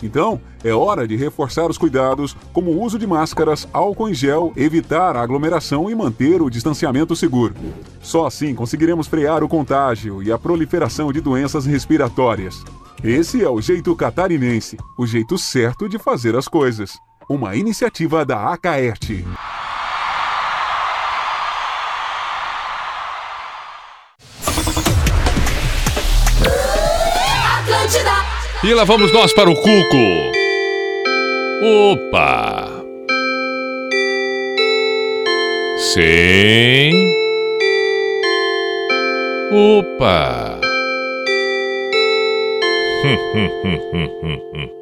[0.02, 4.52] Então, é hora de reforçar os cuidados, como o uso de máscaras, álcool em gel,
[4.56, 7.54] evitar a aglomeração e manter o distanciamento seguro.
[8.00, 12.62] Só assim conseguiremos frear o contágio e a proliferação de doenças respiratórias.
[13.02, 16.98] Esse é o jeito catarinense, o jeito certo de fazer as coisas.
[17.28, 19.22] Uma iniciativa da Acaerte.
[27.58, 28.10] Atlântida.
[28.64, 30.32] E lá vamos nós para o Cuco.
[31.92, 32.66] Opa!
[35.76, 37.12] Sim.
[39.52, 40.58] Opa!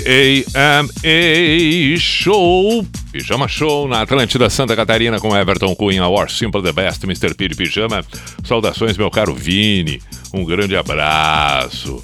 [2.00, 2.86] Show.
[3.12, 7.34] Pijama Show na Atlântida Santa Catarina com Everton Cunha, War Simple the Best, Mr.
[7.36, 8.04] P de Pijama.
[8.43, 10.02] Saudações, meu caro Vini.
[10.34, 12.04] Um grande abraço.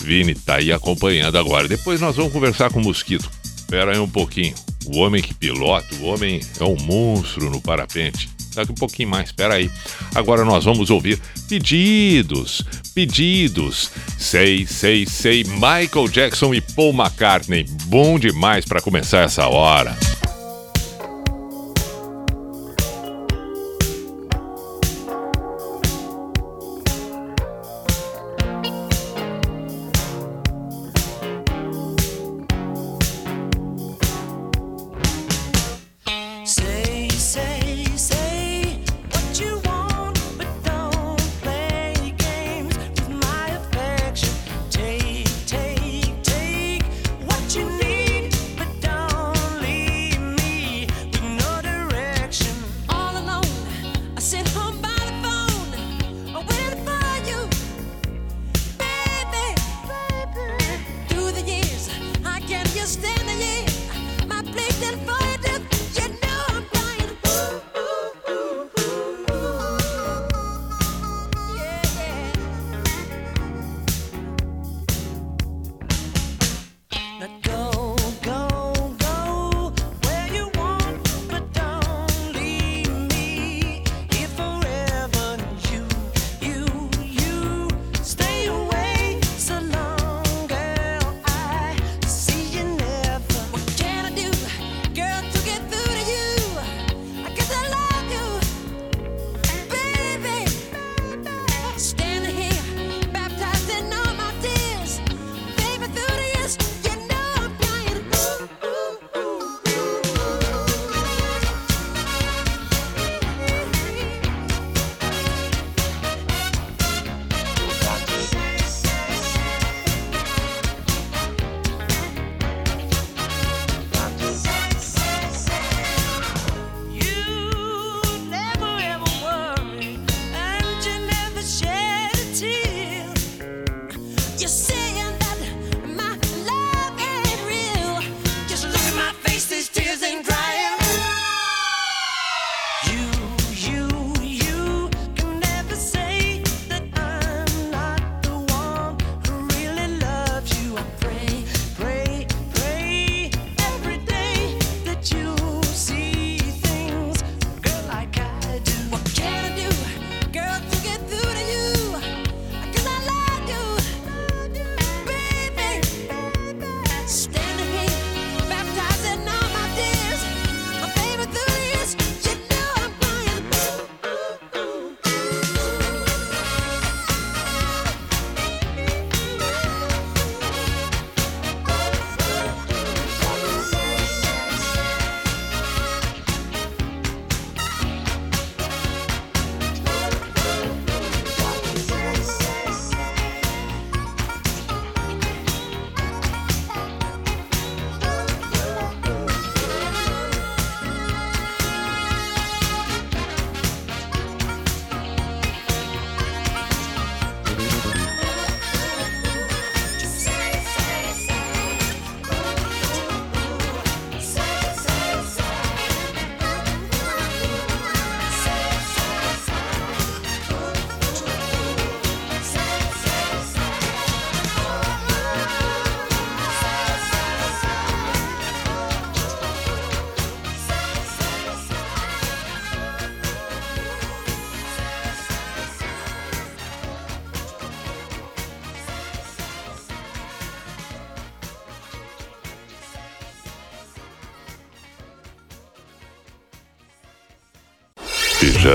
[0.00, 1.68] Vini tá aí acompanhando agora.
[1.68, 3.30] Depois nós vamos conversar com o Mosquito.
[3.44, 4.54] Espera aí um pouquinho.
[4.86, 8.35] O homem que pilota, o homem é um monstro no parapente.
[8.56, 9.70] Daqui um pouquinho mais, espera aí.
[10.14, 12.62] Agora nós vamos ouvir pedidos,
[12.94, 13.90] pedidos.
[14.18, 17.64] Sei, sei, sei, Michael Jackson e Paul McCartney.
[17.84, 19.96] Bom demais para começar essa hora.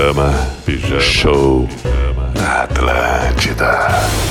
[0.02, 0.34] Pijama,
[0.66, 2.32] Pijama Show Pijama.
[2.34, 4.21] na Atlântida.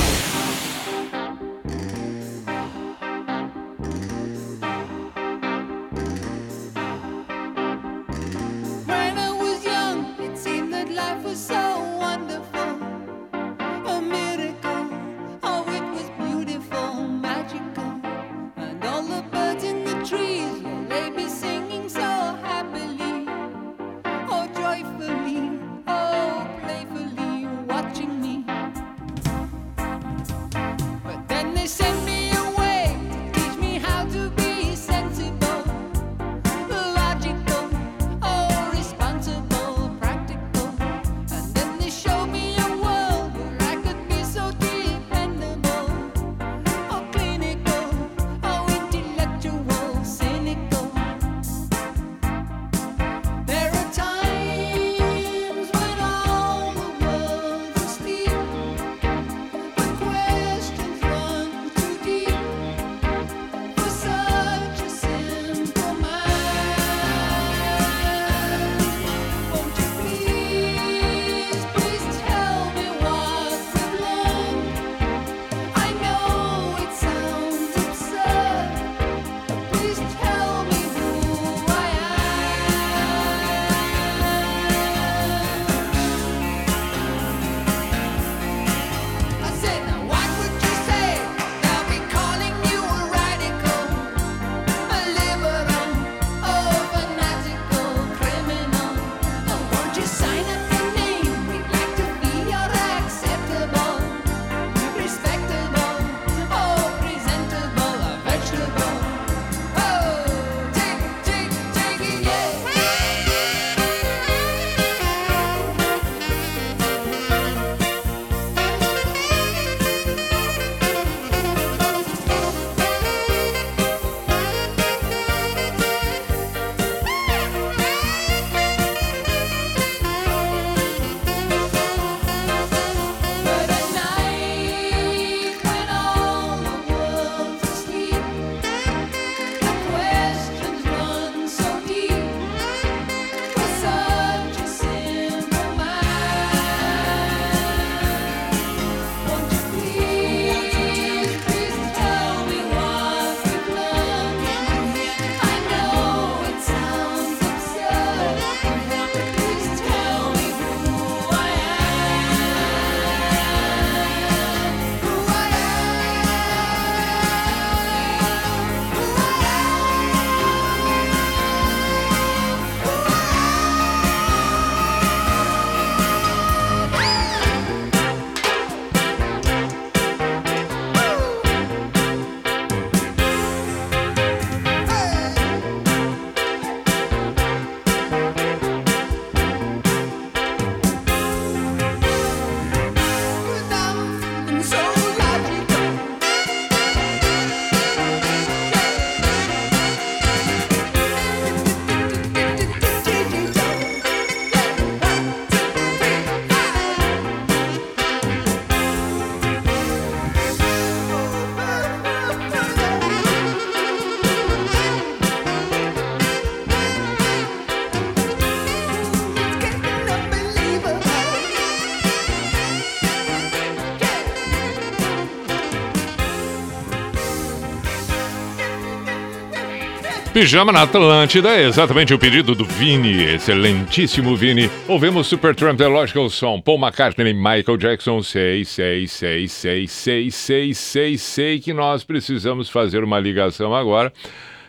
[231.62, 234.68] Exatamente o pedido do Vini, excelentíssimo Vini.
[234.88, 240.74] Ouvimos Supertramp, The Logical Song, Paul McCartney, Michael Jackson, sei, sei, sei, sei, sei, sei,
[240.74, 244.12] sei, sei que nós precisamos fazer uma ligação agora.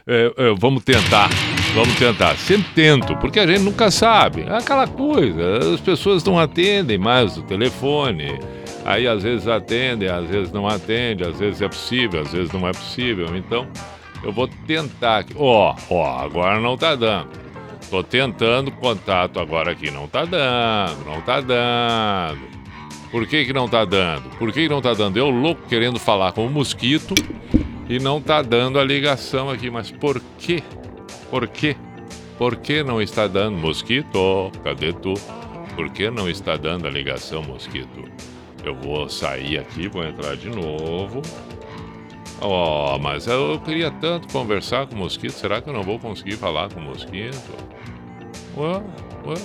[0.05, 1.29] É, é, vamos tentar,
[1.73, 2.35] vamos tentar.
[2.37, 4.41] Sempre tento, porque a gente nunca sabe.
[4.41, 8.37] É aquela coisa, as pessoas não atendem mais o telefone.
[8.85, 12.67] Aí às vezes atendem, às vezes não atendem, às vezes é possível, às vezes não
[12.67, 13.35] é possível.
[13.35, 13.67] Então,
[14.23, 15.33] eu vou tentar aqui.
[15.37, 17.29] Ó, ó, agora não tá dando.
[17.89, 19.91] Tô tentando contato agora aqui.
[19.91, 22.53] Não tá dando, não tá dando.
[23.11, 24.29] Por que que não tá dando?
[24.39, 25.17] Por que que não tá dando?
[25.17, 27.13] Eu louco querendo falar com o mosquito
[27.87, 29.69] e não tá dando a ligação aqui.
[29.69, 30.63] Mas por quê?
[31.29, 31.75] Por quê?
[32.37, 34.51] Por que não está dando mosquito?
[34.63, 35.13] Cadê tu?
[35.75, 38.03] Por que não está dando a ligação mosquito?
[38.63, 41.21] Eu vou sair aqui, vou entrar de novo.
[42.45, 45.31] Oh, mas eu queria tanto conversar com o mosquito.
[45.31, 47.37] Será que eu não vou conseguir falar com o mosquito?
[48.57, 48.83] Ué,
[49.25, 49.35] ué,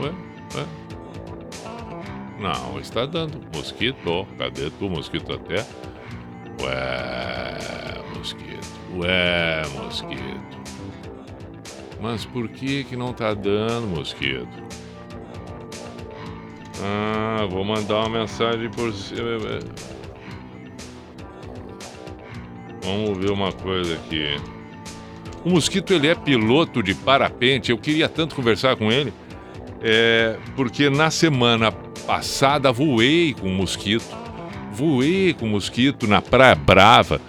[0.00, 0.14] ué,
[0.54, 0.66] ué.
[2.40, 3.40] Não, está dando.
[3.54, 5.66] Mosquito, cadê tu, mosquito até?
[6.62, 8.80] Ué, mosquito.
[8.94, 10.56] Ué, mosquito.
[12.00, 14.48] Mas por que que não tá dando, mosquito?
[16.82, 19.60] Ah, vou mandar uma mensagem por cima.
[22.86, 24.36] Vamos ver uma coisa aqui.
[25.44, 27.72] O mosquito ele é piloto de parapente.
[27.72, 29.12] Eu queria tanto conversar com ele,
[29.82, 31.72] é, porque na semana
[32.06, 34.16] passada voei com o mosquito.
[34.72, 37.20] Voei com o mosquito na Praia Brava,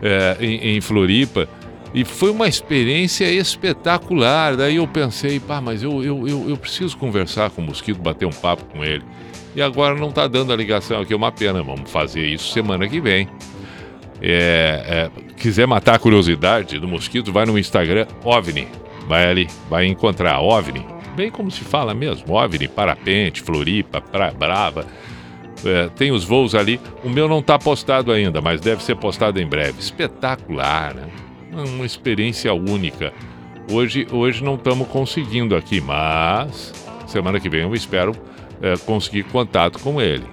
[0.00, 1.48] é, em, em Floripa.
[1.92, 4.56] E foi uma experiência espetacular.
[4.56, 8.26] Daí eu pensei, pá, mas eu, eu, eu, eu preciso conversar com o mosquito, bater
[8.26, 9.02] um papo com ele.
[9.56, 11.60] E agora não tá dando a ligação aqui, é uma pena.
[11.60, 13.28] Vamos fazer isso semana que vem.
[14.24, 18.68] É, é, quiser matar a curiosidade do mosquito, vai no Instagram OVNI.
[19.08, 20.86] Vai ali, vai encontrar OVNI.
[21.16, 24.02] Bem como se fala mesmo, OVNI, Parapente, Floripa,
[24.38, 24.86] Brava.
[25.64, 26.80] É, tem os voos ali.
[27.02, 29.80] O meu não está postado ainda, mas deve ser postado em breve.
[29.80, 31.08] Espetacular, né?
[31.52, 33.12] Uma experiência única.
[33.70, 36.72] Hoje, hoje não estamos conseguindo aqui, mas
[37.06, 38.12] semana que vem eu espero
[38.60, 40.24] é, conseguir contato com ele.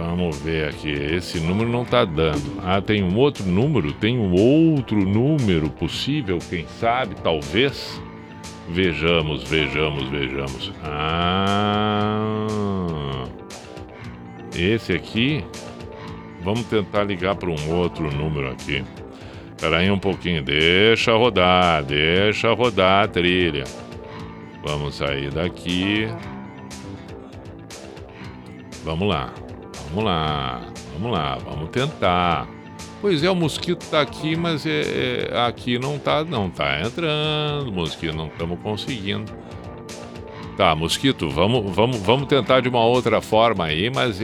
[0.00, 0.88] Vamos ver aqui.
[0.88, 2.58] Esse número não está dando.
[2.64, 3.92] Ah, tem um outro número?
[3.92, 6.38] Tem um outro número possível?
[6.48, 7.14] Quem sabe?
[7.16, 8.00] Talvez.
[8.66, 10.72] Vejamos, vejamos, vejamos.
[10.82, 12.46] Ah.
[14.56, 15.44] Esse aqui.
[16.42, 18.82] Vamos tentar ligar para um outro número aqui.
[19.54, 20.42] Espera aí um pouquinho.
[20.42, 23.64] Deixa rodar, deixa rodar a trilha.
[24.64, 26.08] Vamos sair daqui.
[28.82, 29.30] Vamos lá.
[29.90, 30.62] Vamos lá,
[30.92, 32.48] vamos lá, vamos tentar.
[33.00, 37.72] Pois é, o mosquito tá aqui, mas é, é, aqui não tá, não tá entrando,
[37.72, 39.32] mosquito não estamos conseguindo.
[40.56, 44.20] Tá, mosquito, vamos, vamos, vamos tentar de uma outra forma aí, mas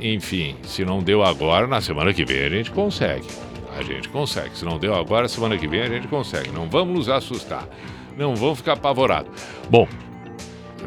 [0.00, 3.26] enfim, se não deu agora, na semana que vem a gente consegue.
[3.76, 4.58] A gente consegue.
[4.58, 6.50] Se não deu agora, semana que vem a gente consegue.
[6.50, 7.66] Não vamos nos assustar.
[8.16, 9.30] Não vamos ficar apavorados.
[9.70, 9.88] Bom,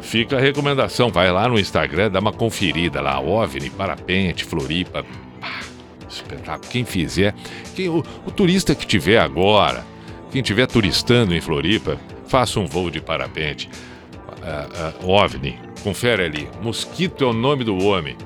[0.02, 5.04] Fica a recomendação, vai lá no Instagram, dá uma conferida lá, OVNI, Parapente, Floripa.
[6.08, 6.70] Espetáculo.
[6.70, 7.34] Quem fizer,
[7.74, 9.82] quem, o, o turista que tiver agora,
[10.30, 13.70] quem tiver turistando em Floripa, faça um voo de parapente.
[14.42, 16.48] Ah, ah, OVNI, confere ali.
[16.60, 18.16] Mosquito é o nome do homem.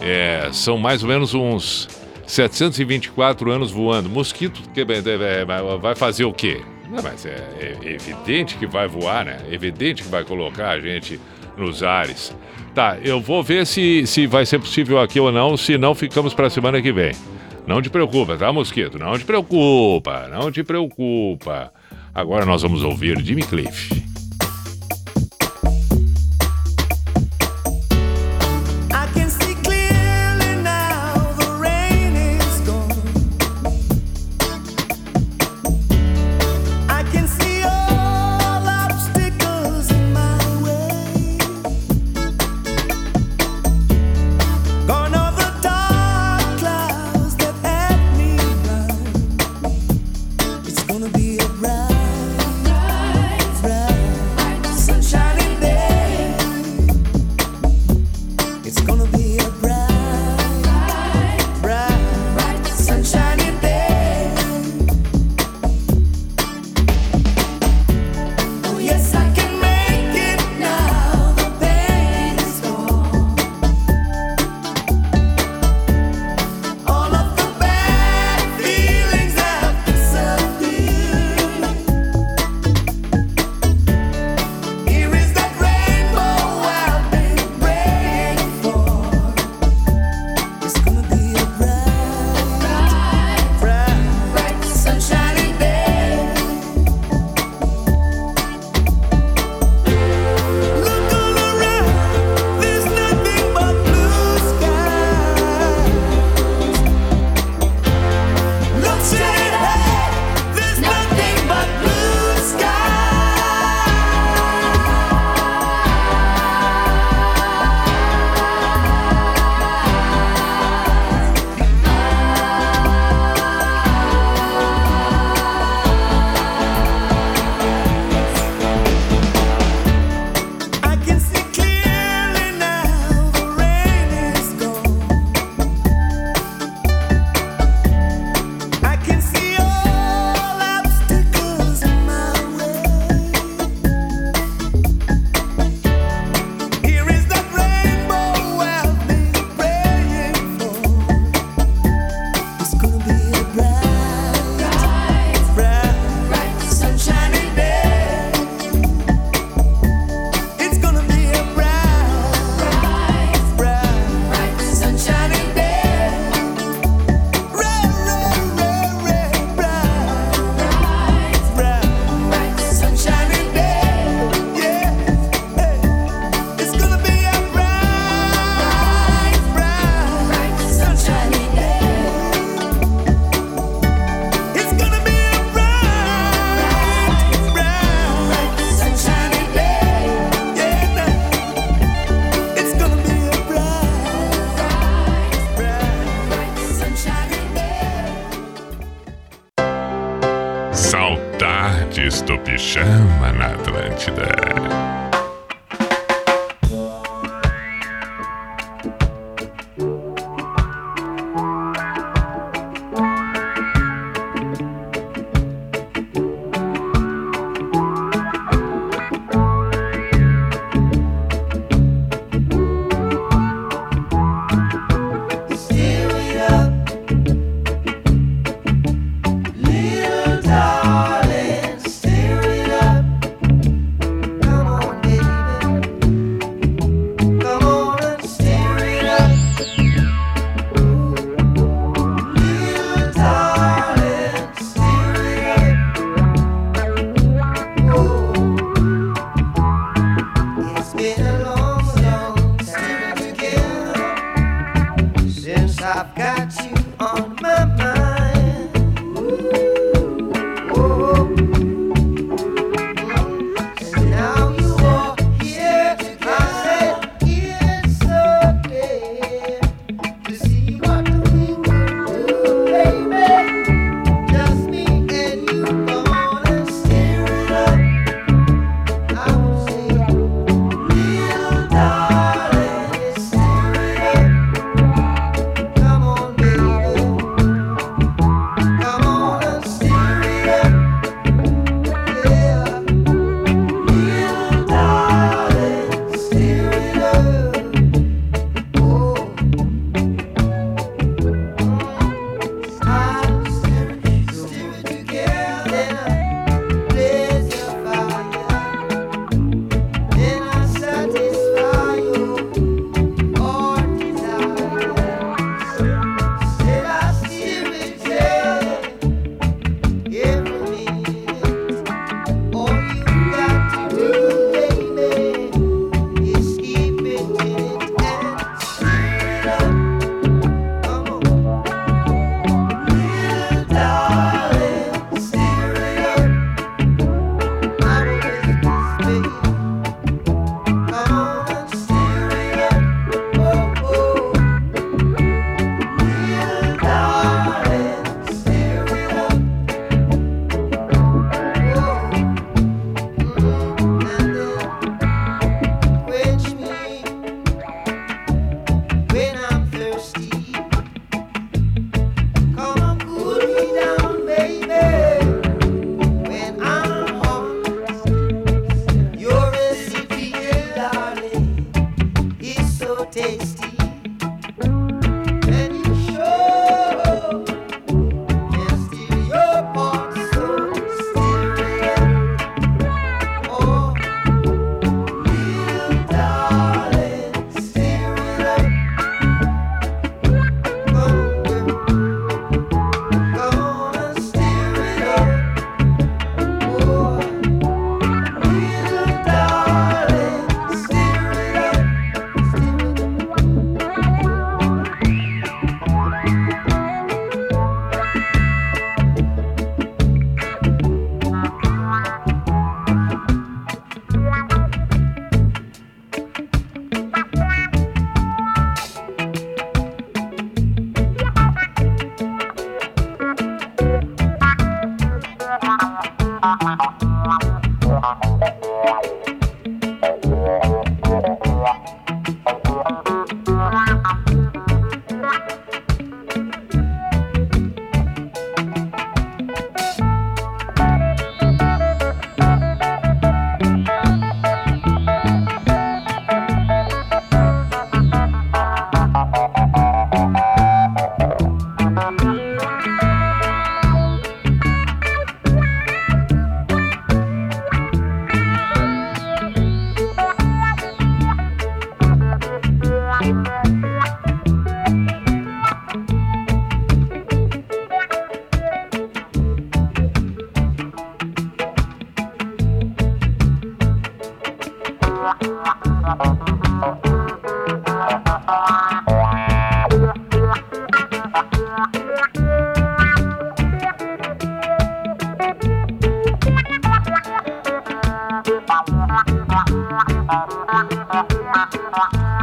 [0.00, 1.88] É, são mais ou menos uns
[2.26, 4.08] 724 anos voando.
[4.08, 6.60] Mosquito que, é, vai- vai fazer o quê?
[6.90, 9.38] Não, mas é, é evidente que vai voar, né?
[9.50, 11.20] É evidente que vai colocar a gente
[11.56, 12.34] nos ares.
[12.74, 16.32] Tá, eu vou ver se, se vai ser possível aqui ou não, se não ficamos
[16.32, 17.12] para a semana que vem.
[17.66, 18.98] Não te preocupa, tá, Mosquito?
[18.98, 21.72] Não te preocupa, não te preocupa.
[22.14, 24.17] Agora nós vamos ouvir Jimmy Cliff.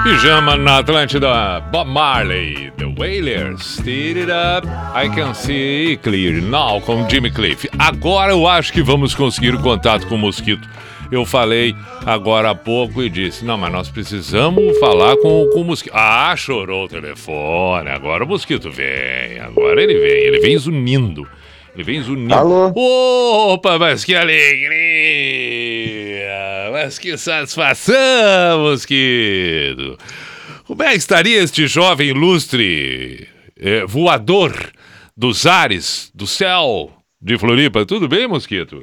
[0.04, 6.80] Pijama na Atlântida, Bob Marley, The Wailers, Tear It Up, I Can See Clear Now
[6.82, 7.68] com Jimmy Cliff.
[7.80, 10.70] Agora eu acho que vamos conseguir o contato com o Mosquito.
[11.12, 11.76] Eu falei
[12.06, 15.94] agora há pouco e disse, não, mas nós precisamos falar com, com o Mosquito.
[15.96, 21.28] Ah, chorou o telefone, agora o Mosquito vem, agora ele vem, ele vem zunindo.
[21.76, 22.34] Ele vem zunindo.
[22.34, 22.72] Alô?
[23.54, 24.66] Opa, mas que alegria!
[26.72, 29.98] Mas que satisfação, mosquito!
[30.66, 33.28] Como é que estaria este jovem ilustre
[33.60, 34.72] eh, voador
[35.16, 36.92] dos ares, do céu
[37.22, 37.86] de Floripa?
[37.86, 38.82] Tudo bem, mosquito?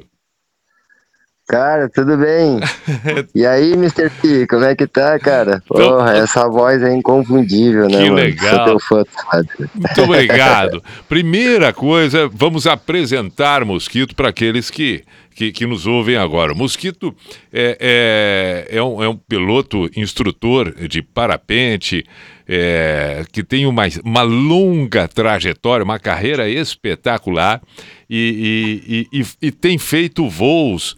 [1.53, 2.59] Cara, tudo bem?
[3.35, 4.09] E aí, Mr.
[4.21, 5.61] P, como é que tá, cara?
[5.67, 8.15] Porra, essa voz é inconfundível, né, Que mano?
[8.15, 8.55] legal.
[8.55, 9.47] Sou teu fã, sabe?
[9.75, 10.83] Muito obrigado.
[11.07, 15.03] Primeira coisa, vamos apresentar Mosquito para aqueles que,
[15.35, 16.53] que, que nos ouvem agora.
[16.55, 17.15] Mosquito
[17.51, 22.03] é, é, é, um, é um piloto instrutor de parapente
[22.47, 27.61] é, que tem uma, uma longa trajetória, uma carreira espetacular
[28.09, 30.95] e, e, e, e- tem feito voos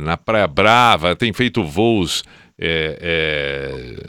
[0.00, 2.22] na Praia Brava, tem feito voos
[2.60, 4.06] é, é,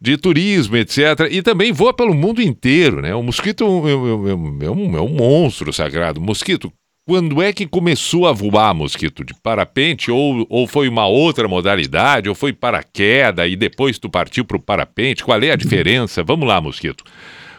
[0.00, 1.28] de turismo, etc.
[1.30, 3.14] E também voa pelo mundo inteiro, né?
[3.14, 3.94] O mosquito é um, é
[4.34, 6.18] um- é um- é um monstro sagrado.
[6.20, 6.72] Mosquito,
[7.06, 9.22] quando é que começou a voar, mosquito?
[9.24, 10.10] De parapente?
[10.10, 12.28] Ou, ou foi uma outra modalidade?
[12.28, 15.22] Ou foi paraquedas e depois tu partiu para o parapente?
[15.24, 16.22] Qual é a diferença?
[16.22, 17.04] Vamos lá, mosquito.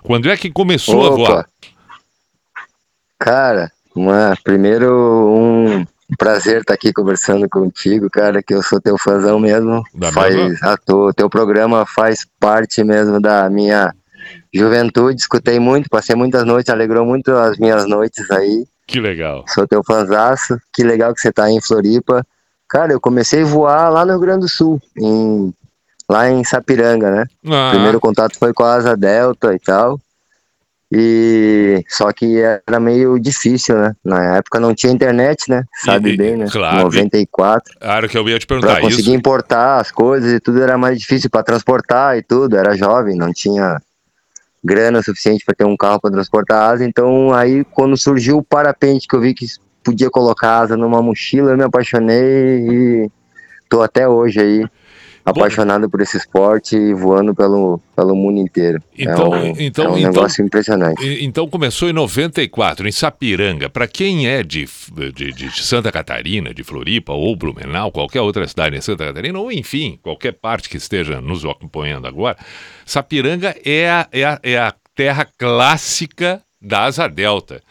[0.01, 1.15] Quando é que começou a Opa.
[1.15, 1.45] voar?
[3.19, 4.89] Cara, uma, primeiro
[5.37, 5.85] um
[6.17, 9.83] prazer estar aqui conversando contigo, cara, que eu sou teu fãzão mesmo.
[9.93, 10.71] Da faz, mesma?
[10.73, 13.93] a tu- teu programa faz parte mesmo da minha
[14.53, 18.65] juventude, escutei muito, passei muitas noites, alegrou muito as minhas noites aí.
[18.87, 19.45] Que legal.
[19.47, 22.25] Sou teu fãzaço, que legal que você tá aí em Floripa.
[22.69, 25.53] Cara, eu comecei a voar lá no Rio Grande do Sul, em,
[26.09, 27.25] lá em Sapiranga, né?
[27.47, 27.69] Ah.
[27.71, 29.99] Primeiro contato foi com a Asa Delta e tal.
[30.91, 33.95] E só que era meio difícil, né?
[34.03, 35.63] Na época não tinha internet, né?
[35.85, 36.47] Sabe E- bem, né?
[36.51, 36.83] claro.
[36.83, 37.73] 94.
[37.79, 39.11] Claro que eu ia te Pra perguntar conseguir isso.
[39.17, 42.57] importar as coisas e tudo era mais difícil para transportar e tudo.
[42.57, 43.81] Era jovem, não tinha
[44.63, 46.83] grana suficiente para ter um carro para transportar asa.
[46.85, 49.45] Então aí quando surgiu o parapente que eu vi que
[49.83, 53.11] podia colocar asa numa mochila, eu me apaixonei e
[53.69, 54.65] tô até hoje aí
[55.25, 58.81] apaixonado por esse esporte e voando pelo, pelo mundo inteiro.
[58.97, 61.03] Então- é um, então- é um então- negócio impressionante.
[61.05, 63.69] E- Então começou em 94, em Sapiranga.
[63.69, 64.67] Para quem é de,
[65.13, 69.51] de, de Santa Catarina, de Floripa ou Blumenau, qualquer outra cidade em Santa Catarina, ou
[69.51, 72.37] enfim, qualquer parte que esteja nos acompanhando agora,
[72.85, 77.61] Sapiranga é a, é a, é a terra clássica da Asa Delta.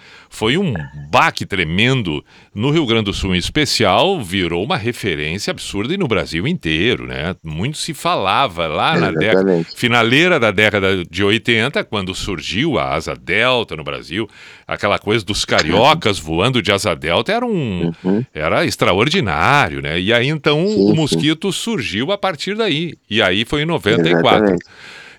[0.41, 0.73] Foi um
[1.11, 6.09] baque tremendo no Rio Grande do Sul em especial, virou uma referência absurda e no
[6.09, 7.37] Brasil inteiro, né?
[7.45, 13.15] Muito se falava lá na década finaleira da década de 80, quando surgiu a asa
[13.15, 14.27] delta no Brasil,
[14.67, 17.93] aquela coisa dos cariocas voando de asa delta era um
[18.33, 20.01] era extraordinário, né?
[20.01, 22.95] E aí então o mosquito surgiu a partir daí.
[23.11, 24.39] E aí foi em 94.
[24.39, 24.65] Exatamente.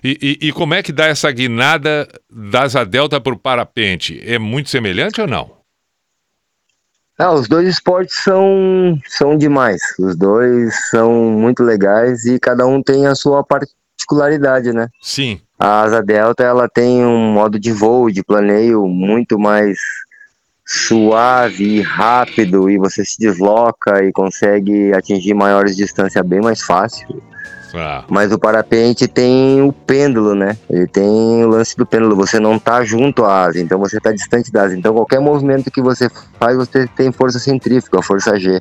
[0.02, 4.20] E, e- e como é que dá essa guinada da asa delta para o parapente?
[4.24, 5.62] É muito semelhante ou não?
[7.18, 9.80] Ah, os dois esportes são, são demais.
[9.98, 14.88] Os dois são muito legais e cada um tem a sua particularidade, né?
[15.00, 15.40] Sim.
[15.56, 19.78] A asa delta ela tem um modo de voo, de planeio muito mais
[20.66, 27.22] suave e rápido e você se desloca e consegue atingir maiores distâncias bem mais fácil.
[27.74, 30.56] Ah, Mas o parapente tem o pêndulo, né?
[30.68, 32.14] Ele tem o lance do pêndulo.
[32.16, 34.76] Você não tá junto à asa, então você tá distante da asa.
[34.76, 38.60] Então qualquer movimento que você faz, você tem força centrífuga, força G.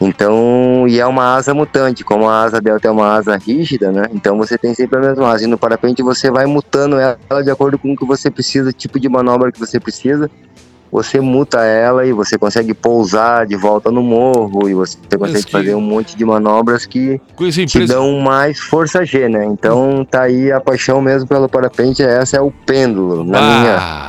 [0.00, 4.06] Então, e é uma asa mutante, como a asa delta é uma asa rígida, né?
[4.12, 5.44] Então você tem sempre a mesma asa.
[5.44, 8.98] E no parapente você vai mutando ela de acordo com o que você precisa, tipo
[8.98, 10.28] de manobra que você precisa.
[10.92, 15.50] Você muta ela e você consegue pousar de volta no morro e você consegue que-
[15.50, 19.42] fazer um monte de manobras que Coisa te dão mais força G, né?
[19.46, 23.40] Então tá aí a paixão mesmo pelo parapente, essa é o pêndulo, na Ah,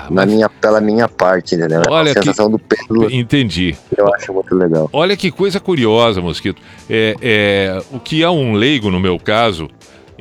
[0.10, 1.82] minha, na minha, pela minha parte, entendeu?
[1.90, 3.76] Olha a que- sensação do pêndulo Entendi.
[3.98, 4.90] eu acho muito legal.
[4.92, 6.62] Olha que coisa curiosa, Mosquito.
[6.90, 9.70] É, é, o que é um leigo, no meu caso,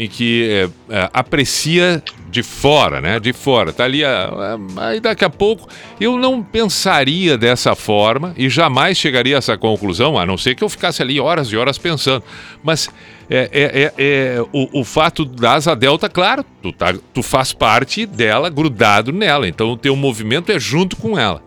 [0.05, 0.49] em que
[0.89, 3.21] é, é, aprecia de fora, né?
[3.21, 3.73] De fora.
[3.73, 5.69] Tá ali, ah, ah, aí daqui a pouco
[6.01, 10.65] eu não pensaria dessa forma e jamais chegaria a essa conclusão, a não ser que
[10.65, 12.25] eu ficasse ali horas e horas pensando.
[12.63, 12.89] Mas
[13.31, 13.93] é, é- é-
[14.37, 19.13] é o, o fato da asa delta, claro, tu, tá, tu faz parte dela, grudado
[19.13, 19.47] nela.
[19.47, 21.43] Então o teu movimento é junto com ela.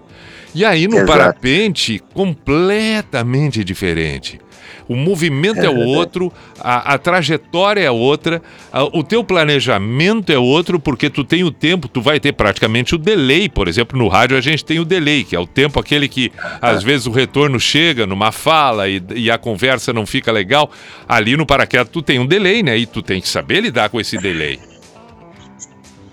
[0.54, 1.12] E aí no Exato.
[1.12, 4.40] parapente, completamente diferente.
[4.88, 10.32] O movimento é, É o outro, a, a trajetória é outra, a- o teu planejamento
[10.32, 13.50] é outro, porque tu tem o tempo, tu vai ter praticamente o delay.
[13.50, 16.32] Por exemplo, no rádio a gente tem o delay, que é o tempo aquele que
[16.62, 20.70] às vezes o retorno chega numa fala e, e a conversa não fica legal.
[21.08, 22.78] Ali no paraquedas tu tem um delay, né?
[22.78, 24.60] E tu tem que saber lidar com esse delay.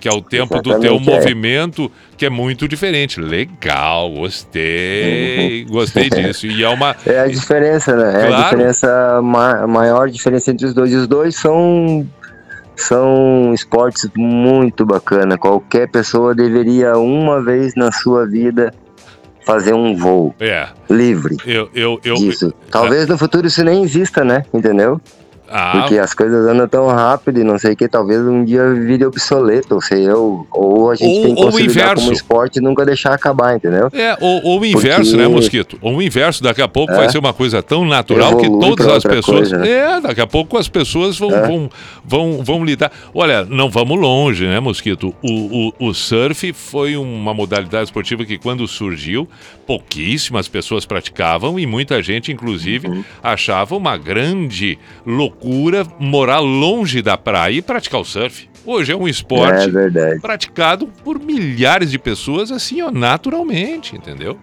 [0.03, 1.15] Que é o tempo do teu Exatamente, é.
[1.15, 3.21] movimento, que é muito diferente.
[3.21, 6.49] Legal, gostei, gostei disso.
[6.49, 6.97] E é uma.
[7.07, 8.23] É a diferença, né?
[8.23, 8.43] É a Claro.
[8.45, 10.91] diferença, a maior diferença entre os dois.
[10.93, 12.05] E os dois são,
[12.75, 15.39] são esportes muito bacana.
[15.39, 18.75] Qualquer pessoa deveria, uma vez na sua vida,
[19.47, 20.67] fazer um voo É.
[20.91, 22.53] livre Eu, eu, eu, disso.
[22.73, 24.45] Talvez no futuro isso nem exista, né?
[24.53, 25.01] Entendeu?
[25.53, 28.73] Ah, Porque as coisas andam tão rápido e não sei o que, talvez um dia
[28.73, 32.63] vire obsoleto, ou sei eu, ou a gente Ou- tem que consolidar como esporte e
[32.63, 33.89] nunca deixar acabar, entendeu?
[33.93, 35.79] É, ou, ou o inverso, Porque- né, Mosquito?
[35.83, 36.97] Ou o inverso, daqui a pouco É.
[36.97, 39.51] vai ser uma coisa tão natural que todas as pessoas.
[39.51, 39.69] coisa, né?
[39.69, 41.47] É, daqui a pouco as pessoas vão, É.
[41.47, 41.71] vão,
[42.05, 42.91] vão, vão lidar.
[43.15, 45.15] Olha, não vamos longe, né, Mosquito?
[45.23, 49.29] O, o, o surf foi uma modalidade esportiva que, quando surgiu,
[49.67, 53.05] pouquíssimas pessoas praticavam e muita gente, inclusive, Uhum.
[53.23, 55.42] achava uma grande loucura
[55.99, 58.49] morar longe da praia e praticar o surf.
[58.65, 64.39] Hoje é um esporte É praticado por milhares de pessoas, assim, ó, naturalmente, entendeu?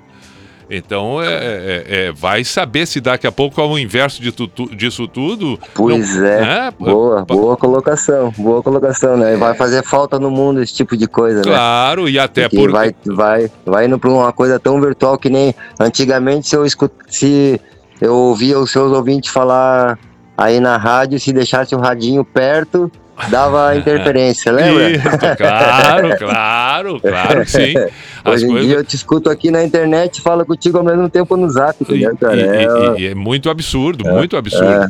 [0.71, 5.07] Então, é, é- é- vai saber se daqui a pouco, ao inverso de tu- disso
[5.07, 5.57] tudo.
[5.73, 6.41] Pois não- é.
[6.41, 6.73] né?
[6.77, 9.35] Boa, boa colocação, boa colocação, né?
[9.35, 11.43] Vai fazer falta no mundo esse tipo de coisa, né?
[11.43, 12.71] Claro, e até Porque porque.
[12.71, 16.91] vai, vai, vai indo pra uma coisa tão virtual que nem antigamente se eu escut...
[17.07, 17.59] se
[17.99, 19.97] eu ouvia os seus ouvintes falar
[20.39, 22.89] aí na rádio, se deixasse o radinho perto,
[23.29, 24.89] dava interferência, lembra?
[24.91, 25.03] Isso,
[25.37, 27.73] claro, claro, claro que sim.
[28.23, 30.83] As Hoje em coisas- dia eu te escuto aqui na internet e falo contigo ao
[30.83, 32.35] mesmo tempo no zap, entendeu, cara?
[32.35, 32.65] E, É,
[32.97, 34.89] e- e é muito absurdo, muito absurdo.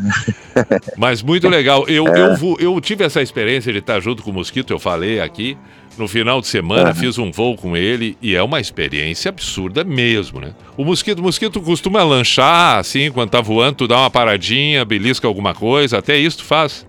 [0.97, 1.85] Mas muito legal.
[1.87, 2.19] Eu, É.
[2.21, 5.57] eu, vou- eu tive essa experiência de estar junto com o Mosquito, eu falei aqui.
[5.97, 6.93] No final de semana Aham.
[6.95, 10.51] fiz um voo com ele e é uma experiência absurda mesmo, né?
[10.77, 15.27] O Mosquito, o Mosquito costuma lanchar assim, quando tá voando, tu dá uma paradinha, belisca
[15.27, 16.87] alguma coisa, até isso tu faz.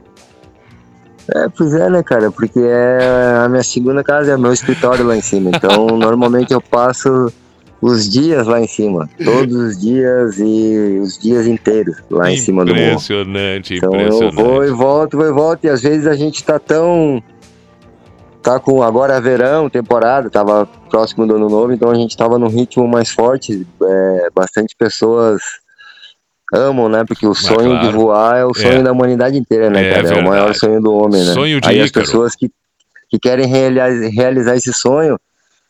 [1.34, 2.30] É, pois é, né, cara?
[2.30, 5.50] Porque é a minha segunda casa, é meu escritório lá em cima.
[5.54, 7.32] Então, normalmente eu passo
[7.80, 9.08] os dias lá em cima.
[9.24, 12.86] Todos os dias e os dias inteiros lá em cima do morro.
[12.86, 14.34] Impressionante, Então eu impressionante.
[14.34, 15.64] vou e volto, vou e volto.
[15.64, 17.22] E às vezes a gente tá tão.
[18.42, 22.38] Tá com agora é verão, temporada, tava próximo do ano novo, então a gente tava
[22.38, 23.66] num ritmo mais forte.
[23.82, 25.42] É, bastante pessoas
[26.52, 27.04] amam, né?
[27.06, 27.92] Porque o sonho de claro.
[28.00, 28.82] voar é o sonho É.
[28.82, 30.08] da humanidade inteira, né, É cara?
[30.08, 31.32] É o maior sonho do homem, né?
[31.32, 32.06] Sonho de Aí as Ícaro.
[32.06, 32.50] pessoas que,
[33.08, 35.18] que querem realizar, esse sonho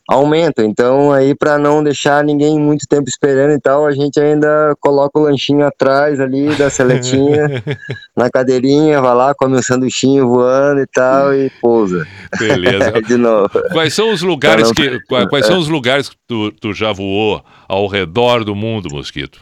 [0.09, 0.65] aumentam.
[0.65, 5.21] Então, aí, para não deixar ninguém muito tempo esperando e tal, a gente ainda coloca
[5.21, 7.63] o lanchinho atrás ali da seletinha,
[8.17, 12.05] na cadeirinha, vai lá, come um sanduichinho voando e tal e pousa.
[12.41, 12.91] Beleza.
[13.07, 13.51] De novo.
[13.73, 15.49] Quais são os lugares não- que qua- quais É.
[15.49, 19.39] são os lugares que tu, tu já voou ao redor do mundo, Mosquito?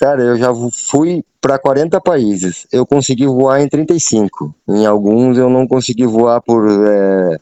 [0.00, 0.52] Cara, eu já
[0.88, 2.66] fui para 40 países.
[2.72, 4.54] Eu consegui voar em 35.
[4.68, 7.38] Em alguns eu não consegui voar por, é,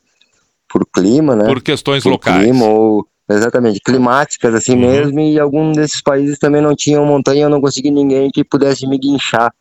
[0.69, 1.45] por clima, né?
[1.45, 2.43] Por questões Por locais.
[2.43, 4.81] Clima ou, exatamente, climáticas assim Uhum.
[4.81, 5.21] mesmo.
[5.21, 7.43] E alguns desses países também não tinham montanha.
[7.45, 9.53] Eu não consegui ninguém que pudesse me guinchar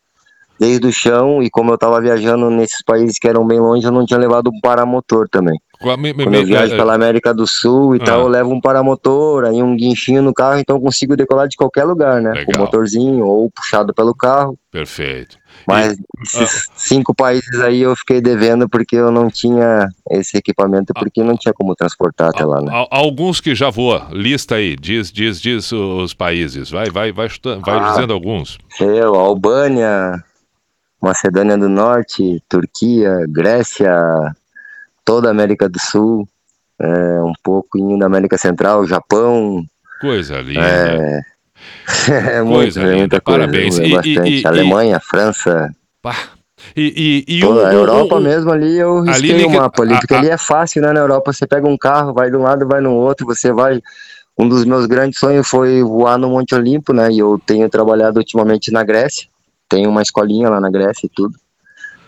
[0.58, 1.44] desde o chão.
[1.44, 4.52] E como eu tava viajando nesses países que eram bem longe, eu não tinha levado
[4.62, 5.60] paramotor também.
[5.80, 8.06] Qua- me- me- Quando eu viajo eh, pela América do Sul e Ah.
[8.06, 11.58] tal, eu levo um paramotor, aí um guinchinho no carro, então eu consigo decolar de
[11.58, 12.32] qualquer lugar, né?
[12.46, 12.66] Com Legal.
[12.66, 14.58] motorzinho ou puxado pelo carro.
[14.72, 15.38] Perfeito.
[15.68, 21.24] Mas esses cinco países aí eu fiquei devendo porque eu não tinha esse equipamento, porque
[21.24, 22.70] não tinha como transportar até lá, né?
[22.72, 26.70] Al- Alguns que já voa, lista aí, diz, diz, diz os países.
[26.70, 27.28] Vai, vai, vai,
[27.64, 27.90] vai Ah.
[27.92, 28.58] dizendo alguns.
[28.82, 30.22] Eu, Albânia,
[31.02, 33.96] Macedônia do Norte, Turquia, Grécia,
[35.06, 36.27] toda a América do Sul,
[36.82, 39.64] é, um pouquinho da América Central, Japão.
[40.02, 40.60] Coisa linda.
[40.61, 41.22] É,
[42.38, 43.80] é muito, Coisa é linda, coisa, parabéns.
[43.80, 45.69] é E- e- e- Alemanha, França,
[46.76, 49.52] E, e, e toda o- a Europa o- mesmo ali eu ali risquei nem o
[49.52, 50.91] mapa ali, a- porque a- ali é fácil, né?
[50.91, 53.80] Na Europa você pega um carro, vai de um lado, vai no outro, você vai...
[54.38, 57.10] Um dos meus grandes sonhos foi voar no Monte Olimpo, né?
[57.10, 59.27] E eu tenho trabalhado ultimamente na Grécia,
[59.69, 61.34] tenho uma escolinha lá na Grécia e tudo.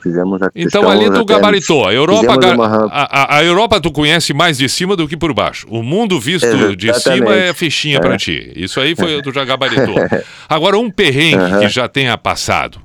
[0.07, 1.87] Fizemos a Então ali tu gabaritou.
[1.87, 5.17] A Europa, fizemos ga- uma a, a- Europa tu conhece mais de cima do que
[5.17, 5.67] por baixo.
[5.69, 7.23] O mundo visto de Exatamente.
[7.23, 8.17] cima é fichinha É.
[8.17, 8.51] ti.
[8.55, 9.95] Isso aí foi tu já gabaritou.
[10.47, 12.79] Agora um perrengue que já tenha passado.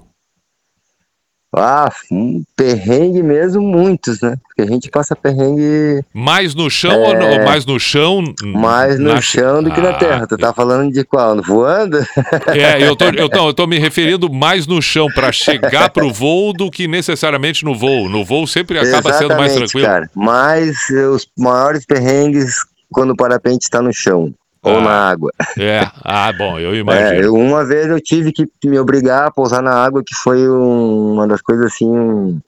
[1.55, 4.37] Ah, um perrengue mesmo, muitos, né?
[4.47, 7.09] Porque a gente passa perrengue Mais no chão É.
[7.09, 8.23] ou no- mais no chão?
[8.43, 10.27] mais no na- chão do que na Ah, terra.
[10.27, 11.43] Tu tá falando de qual?
[11.43, 11.99] Voando?
[12.57, 16.11] É, eu tô, eu, tô, eu tô me referindo mais no chão para chegar pro
[16.13, 18.09] voo do que necessariamente no voo.
[18.09, 19.87] No voo sempre acaba sendo mais Exatamente, tranquilo.
[19.87, 20.11] Cara.
[20.15, 20.77] Mas
[21.15, 22.57] os maiores perrengues
[22.91, 25.31] quando o parapente está no chão ou na água.
[25.59, 27.21] É, ah, bom, eu imagino.
[27.21, 30.49] É, eu- uma vez eu tive que me obrigar a pousar na água, que foi
[30.49, 32.41] um- uma das coisas assim.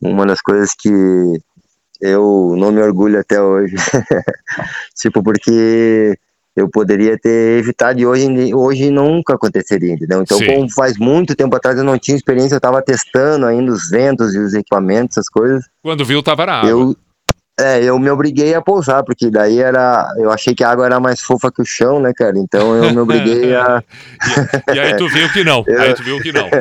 [0.00, 0.90] Uma das coisas que
[2.00, 3.74] eu não me orgulho até hoje.
[4.96, 6.18] tipo, porque
[6.56, 10.22] eu poderia ter evitado e hoje, hoje nunca aconteceria, entendeu?
[10.22, 10.46] Então, Sim.
[10.46, 14.34] como faz muito tempo atrás eu não tinha experiência, eu estava testando ainda os ventos
[14.34, 15.64] e os equipamentos, essas coisas.
[15.82, 16.70] Quando viu, tava na água.
[16.70, 16.96] Eu,
[17.60, 20.06] é, eu me obriguei a pousar, porque daí era.
[20.16, 22.38] Eu achei que a água era mais fofa que o chão, né, cara?
[22.38, 23.82] Então eu me obriguei a.
[24.74, 25.64] E aí tu viu que não.
[25.78, 26.48] Aí tu viu que não.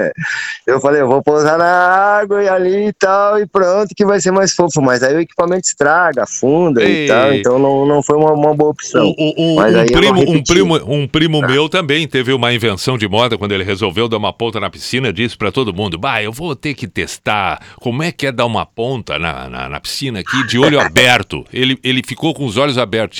[0.65, 4.19] Eu falei, eu vou pousar na água e ali e tal, e pronto, que vai
[4.19, 4.79] ser mais fofo.
[4.81, 7.05] Mas aí o equipamento estraga, afunda Ei.
[7.05, 9.15] e tal, então não, não foi uma, uma boa opção.
[9.17, 12.99] Um, Mas um aí eu primo, um, primo, um primo meu também teve uma invenção
[12.99, 16.21] de moda quando ele resolveu dar uma ponta na piscina, disse pra todo mundo: Bah,
[16.21, 19.79] eu vou ter que testar como é que é dar uma ponta na, na, na
[19.79, 21.45] piscina aqui de olho aberto.
[21.53, 23.19] Ele, ele ficou com os olhos abertos.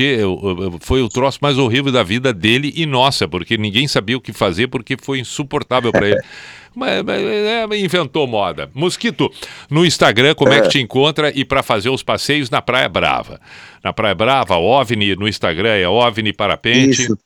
[0.82, 4.34] Foi o troço mais horrível da vida dele e nossa, porque ninguém sabia o que
[4.34, 6.22] fazer porque foi insuportável pra ele.
[6.76, 8.70] Mas, mas, é, inventou moda.
[8.76, 9.28] Mosquito,
[9.72, 10.70] no Instagram, como é, que É.
[10.70, 13.42] te encontra e para fazer os passeios na Praia Brava?
[13.84, 17.02] Na Praia Brava, OVNI, no Instagram é OVNI Parapente.
[17.02, 17.18] Isso.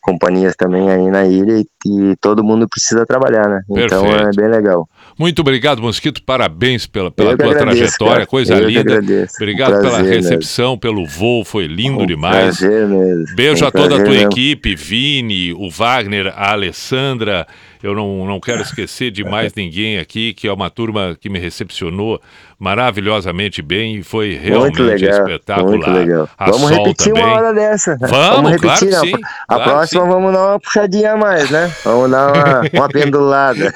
[0.00, 3.60] companhias também aí na ilha e, e todo mundo precisa trabalhar, né?
[3.68, 4.28] Então Perfeito.
[4.28, 4.88] é bem legal.
[5.18, 6.22] Muito obrigado, Mosquito.
[6.22, 8.26] Parabéns pela, pela tua agradeço, trajetória, cara.
[8.26, 9.00] coisa Eu linda.
[9.36, 12.58] Obrigado Um pela recepção, pelo voo, foi lindo Um demais.
[12.58, 13.36] prazer mesmo.
[13.36, 14.30] Beijo Um a toda a tua mesmo.
[14.30, 17.46] equipe, Vini, o Wagner, a Alessandra.
[17.82, 21.38] Eu não, não quero esquecer de mais ninguém aqui, que é uma turma que me
[21.38, 22.20] recepcionou
[22.58, 25.68] maravilhosamente bem e foi realmente legal, espetacular.
[25.68, 26.28] muito legal.
[26.40, 27.24] Vamos repetir também.
[27.24, 27.96] uma hora dessa.
[28.00, 29.16] Vamos, repetir, claro que né?
[29.16, 31.72] sim, A claro próxima vamos dar uma puxadinha a mais, né?
[31.84, 33.72] Vamos dar uma, uma pendulada.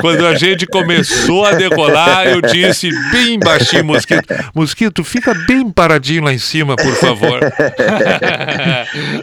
[0.00, 4.34] Quando a gente começou a decolar, eu disse bem baixinho, Mosquito.
[4.52, 7.40] Mosquito, fica bem paradinho lá em cima, por favor.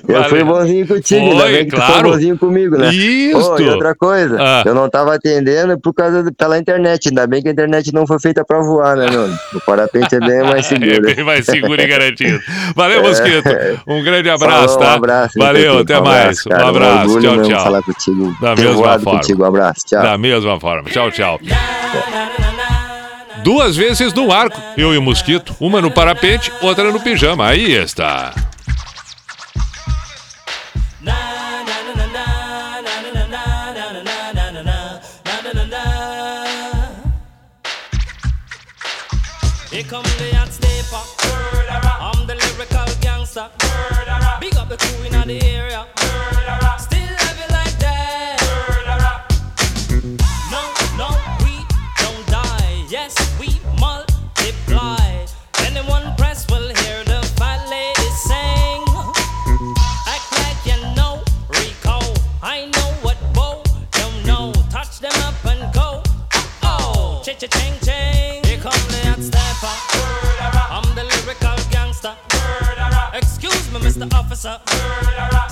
[0.08, 1.94] Eu fui bonzinho contigo, Foi, tu claro.
[1.94, 2.94] foi bonzinho comigo, né?
[2.94, 3.62] Isso.
[3.62, 4.64] E outra coisa, Ah.
[4.66, 8.06] eu não tava atendendo por causa do- pela internet, ainda bem que a internet não
[8.08, 9.30] foi feita pra voar, né, meu?
[9.54, 10.84] O parapente é bem mais seguro.
[10.94, 12.40] É bem mais seguro e garantido.
[12.76, 13.08] Valeu, É.
[13.08, 13.50] Mosquito.
[13.88, 14.92] Um grande abraço, Falou, tá?
[14.92, 15.40] Um abraço.
[15.40, 16.42] Valeu, até Um mais.
[16.44, 16.66] cara.
[16.66, 17.00] um abraço.
[17.16, 17.64] orgulho Tchau, tchau.
[17.64, 18.38] falar contigo.
[18.42, 19.12] Da ter mesma forma.
[19.20, 19.44] contigo.
[19.44, 19.80] Um abraço.
[19.86, 20.02] Tchau.
[20.04, 20.90] Da mesma forma.
[20.90, 21.40] Tchau, tchau.
[23.44, 25.54] Duas vezes no arco, eu e o Mosquito.
[25.60, 27.46] Uma no parapente, outra no pijama.
[27.48, 28.34] Aí está.
[39.74, 41.02] Here come the hot stepper.
[42.00, 43.50] I'm the lyrical gangster.
[43.64, 44.38] Murderer.
[44.40, 45.88] Big up the crew in the area.
[45.98, 46.78] Murderer.
[46.78, 48.38] Still heavy like that.
[48.46, 49.18] Murderer.
[50.54, 50.62] No,
[50.96, 51.10] no,
[51.44, 51.66] we
[51.98, 52.86] don't die.
[52.88, 53.50] Yes, we
[53.82, 55.26] multiply.
[55.66, 58.86] Anyone press will hear the fat lady sing.
[60.06, 61.98] Act like you know Rico.
[62.44, 64.54] I know what Bo don't know.
[64.70, 66.04] Touch them up and go.
[66.62, 68.44] Oh, cha cha ching ching.
[68.46, 69.03] Here come the
[74.04, 74.20] Excuse me, Mr.
[74.20, 74.60] Officer.
[74.68, 75.43] Still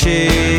[0.00, 0.49] cheese.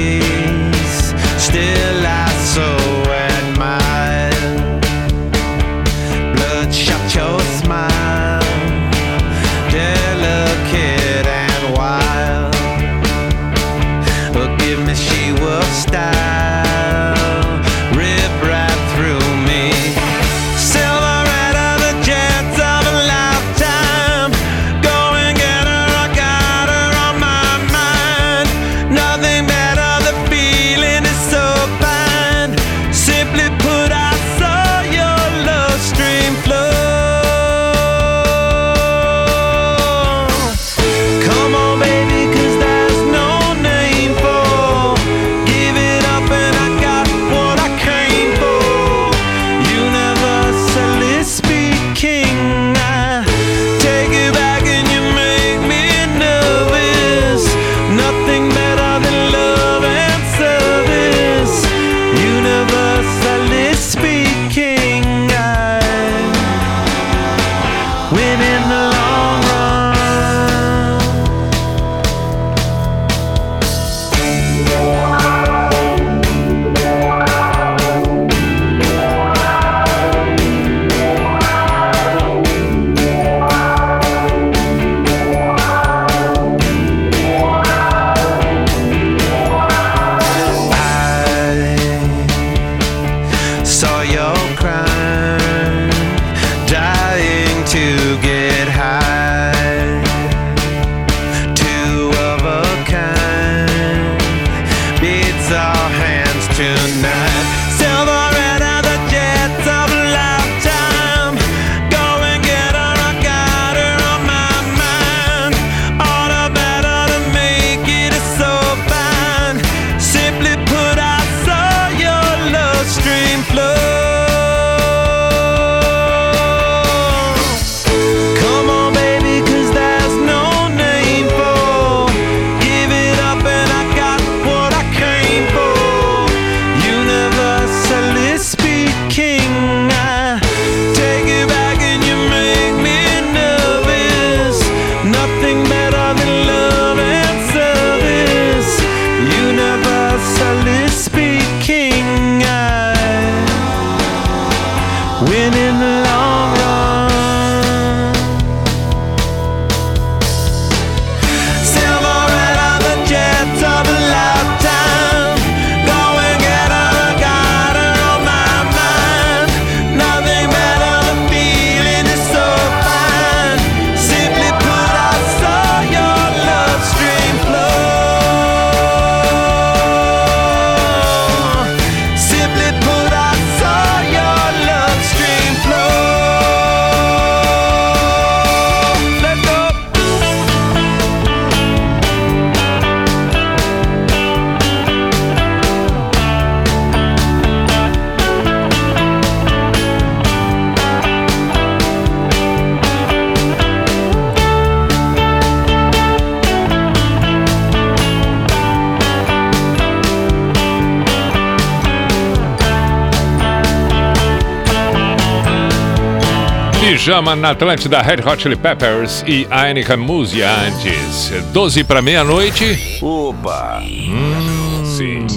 [216.81, 221.29] Pijama na Atlântida, Red Hot Chili Peppers e Ainica Musia antes.
[221.53, 222.97] 12 para meia-noite.
[222.99, 223.79] Opa!
[223.83, 225.27] Hum, sim.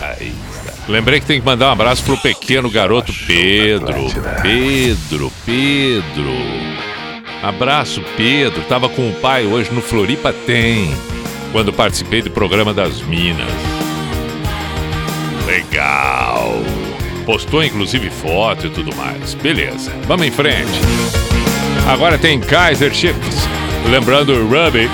[0.00, 0.32] Aí.
[0.64, 0.72] Tá.
[0.86, 4.06] Lembrei que tem que mandar um abraço pro pequeno garoto Pedro.
[4.40, 6.32] Pedro, Pedro.
[7.42, 8.62] Abraço, Pedro.
[8.68, 10.94] Tava com o pai hoje no Floripa Tem,
[11.50, 13.50] quando participei do programa das Minas.
[15.44, 16.62] Legal.
[17.24, 19.34] Postou inclusive foto e tudo mais.
[19.34, 20.80] Beleza, vamos em frente.
[21.88, 23.48] Agora tem Kaiser Chiefs,
[23.90, 24.88] lembrando o Ruby.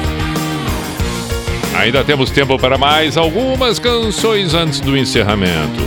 [1.76, 5.80] Ainda temos tempo para mais algumas canções antes do encerramento.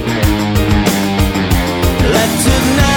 [2.12, 2.93] Let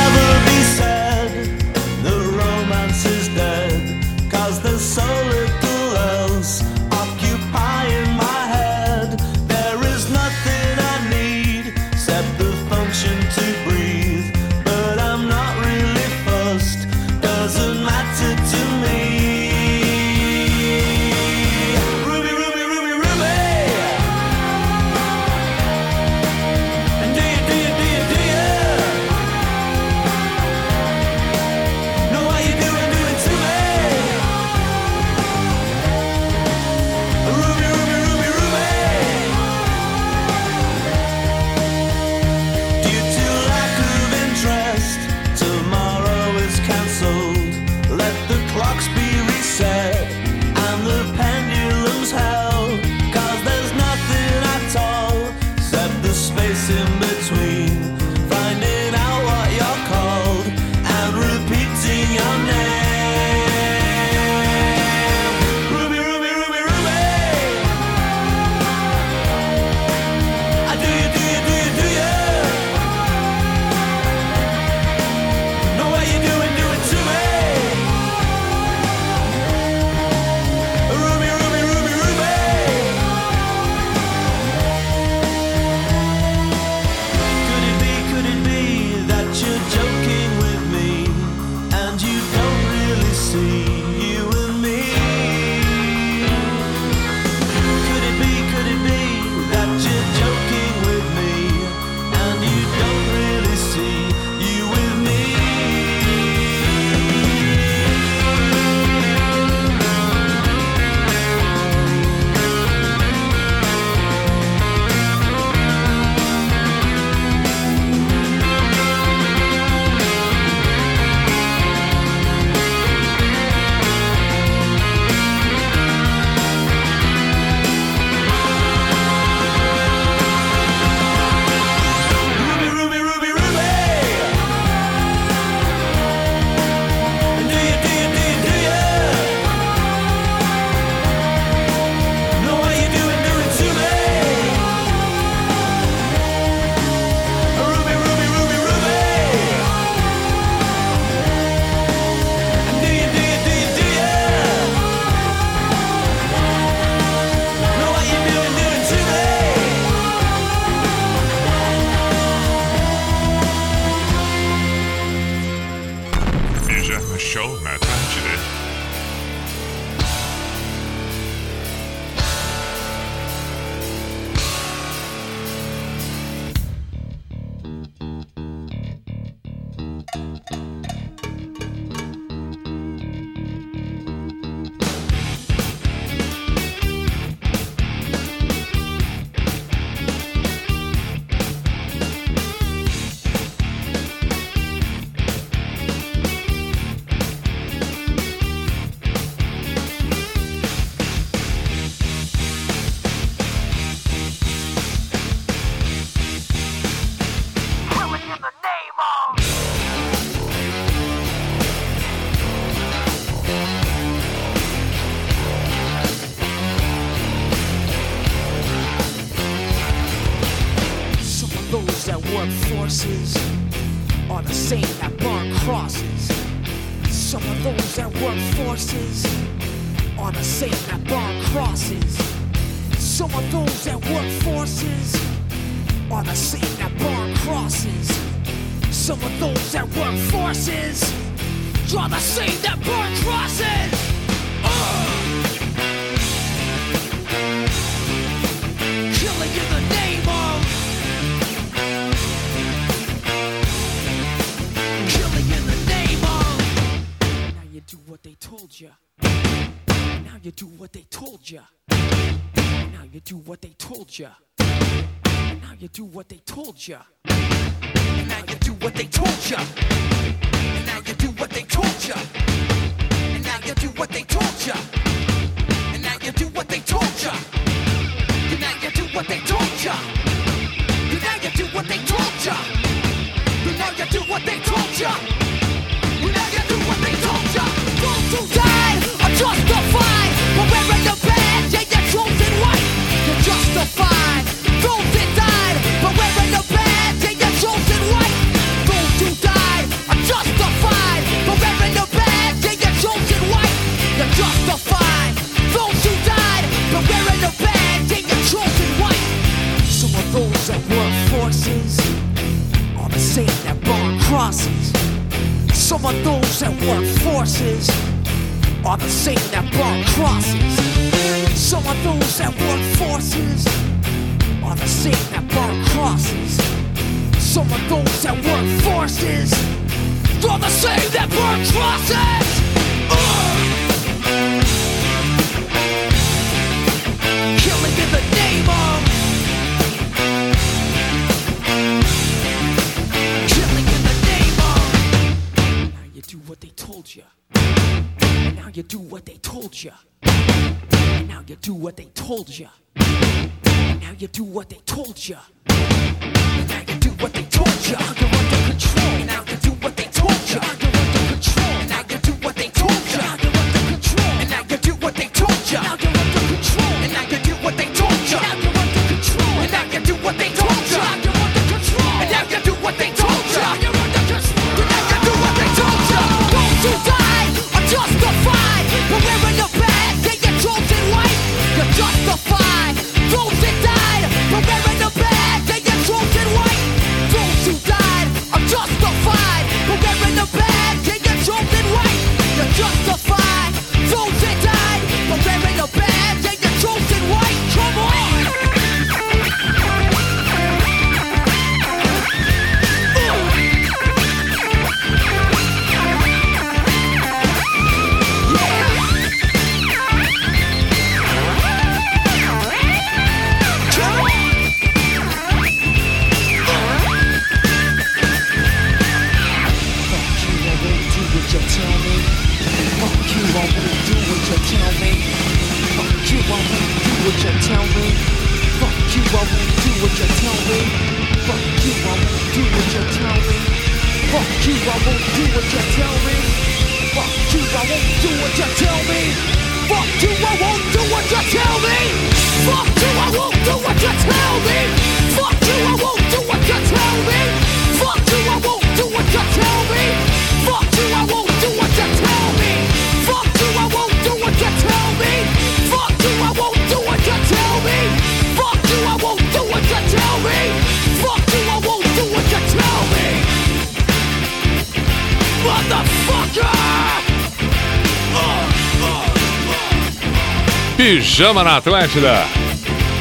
[471.36, 472.46] Chama na Atlântida.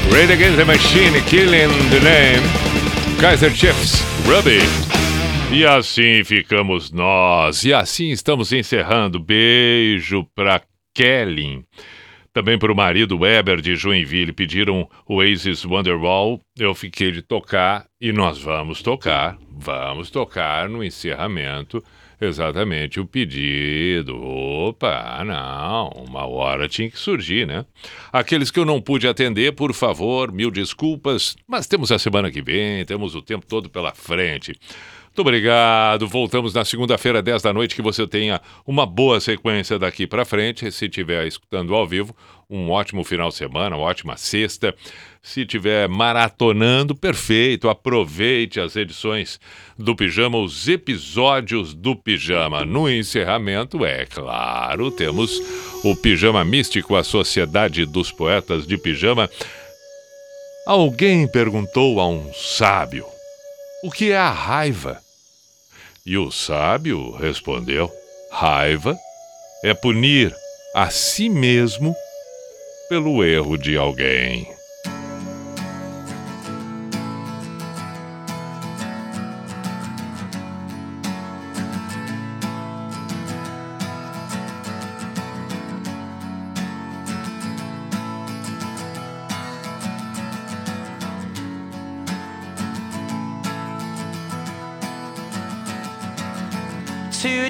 [0.10, 3.20] Raid Against the Machine, Killing the Name.
[3.20, 4.60] Kaiser Chiefs, Ruby.
[5.54, 7.66] E assim ficamos nós.
[7.66, 9.20] E assim estamos encerrando.
[9.20, 10.62] Beijo pra
[10.94, 11.66] Kelly.
[12.32, 16.40] Também para o marido Weber de Joinville pediram o Aces Wonderwall.
[16.58, 21.84] Eu fiquei de tocar e nós vamos tocar, vamos tocar no encerramento
[22.20, 24.16] Exatamente, o pedido.
[24.16, 27.66] Opa, não, uma hora tinha que surgir, né?
[28.12, 32.42] Aqueles que eu não pude atender, por favor, mil desculpas, mas temos a semana que
[32.42, 34.54] vem, temos o tempo todo pela frente.
[35.16, 36.06] Muito obrigado.
[36.10, 37.74] Voltamos na segunda-feira, 10 da noite.
[37.74, 40.70] Que você tenha uma boa sequência daqui para frente.
[40.74, 42.14] Se estiver escutando ao vivo,
[42.50, 44.76] um ótimo final de semana, uma ótima sexta.
[45.26, 47.68] Se tiver maratonando, perfeito.
[47.68, 49.40] Aproveite as edições
[49.76, 52.64] do Pijama, os episódios do Pijama.
[52.64, 55.42] No encerramento, é claro, temos
[55.84, 59.28] o Pijama Místico, a Sociedade dos Poetas de Pijama.
[60.68, 63.04] Alguém perguntou a um sábio:
[63.84, 65.02] O que é a raiva?
[66.06, 67.92] E o sábio respondeu:
[68.32, 68.96] Raiva
[69.64, 70.32] é punir
[70.76, 71.96] a si mesmo
[72.90, 74.55] pelo erro de alguém.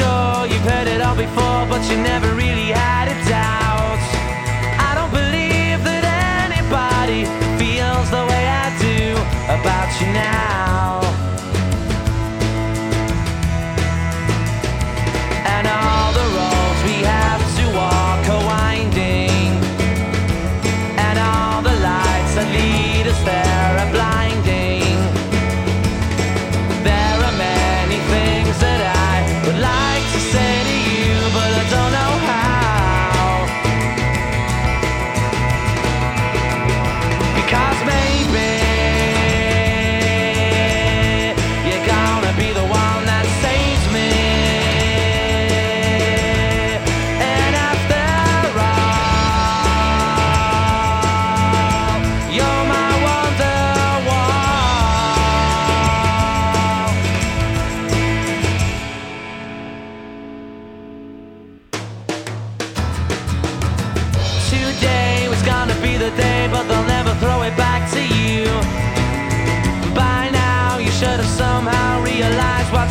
[0.00, 3.09] Sure you've heard it all before, but you never really had a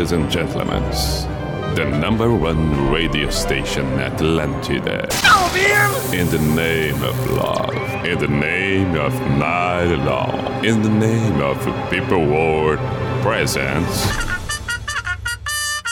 [0.00, 0.82] Ladies and gentlemen,
[1.74, 5.04] the number one radio station Atlantida.
[6.14, 7.74] In the name of love,
[8.06, 10.30] in the name of night law,
[10.62, 11.58] in the name of
[11.90, 12.78] people world
[13.20, 14.06] presence.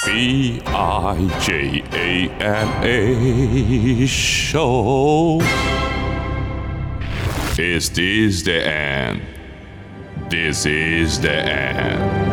[0.07, 5.39] B I J A N A show.
[7.59, 9.21] Is this the end?
[10.31, 12.28] This is the end.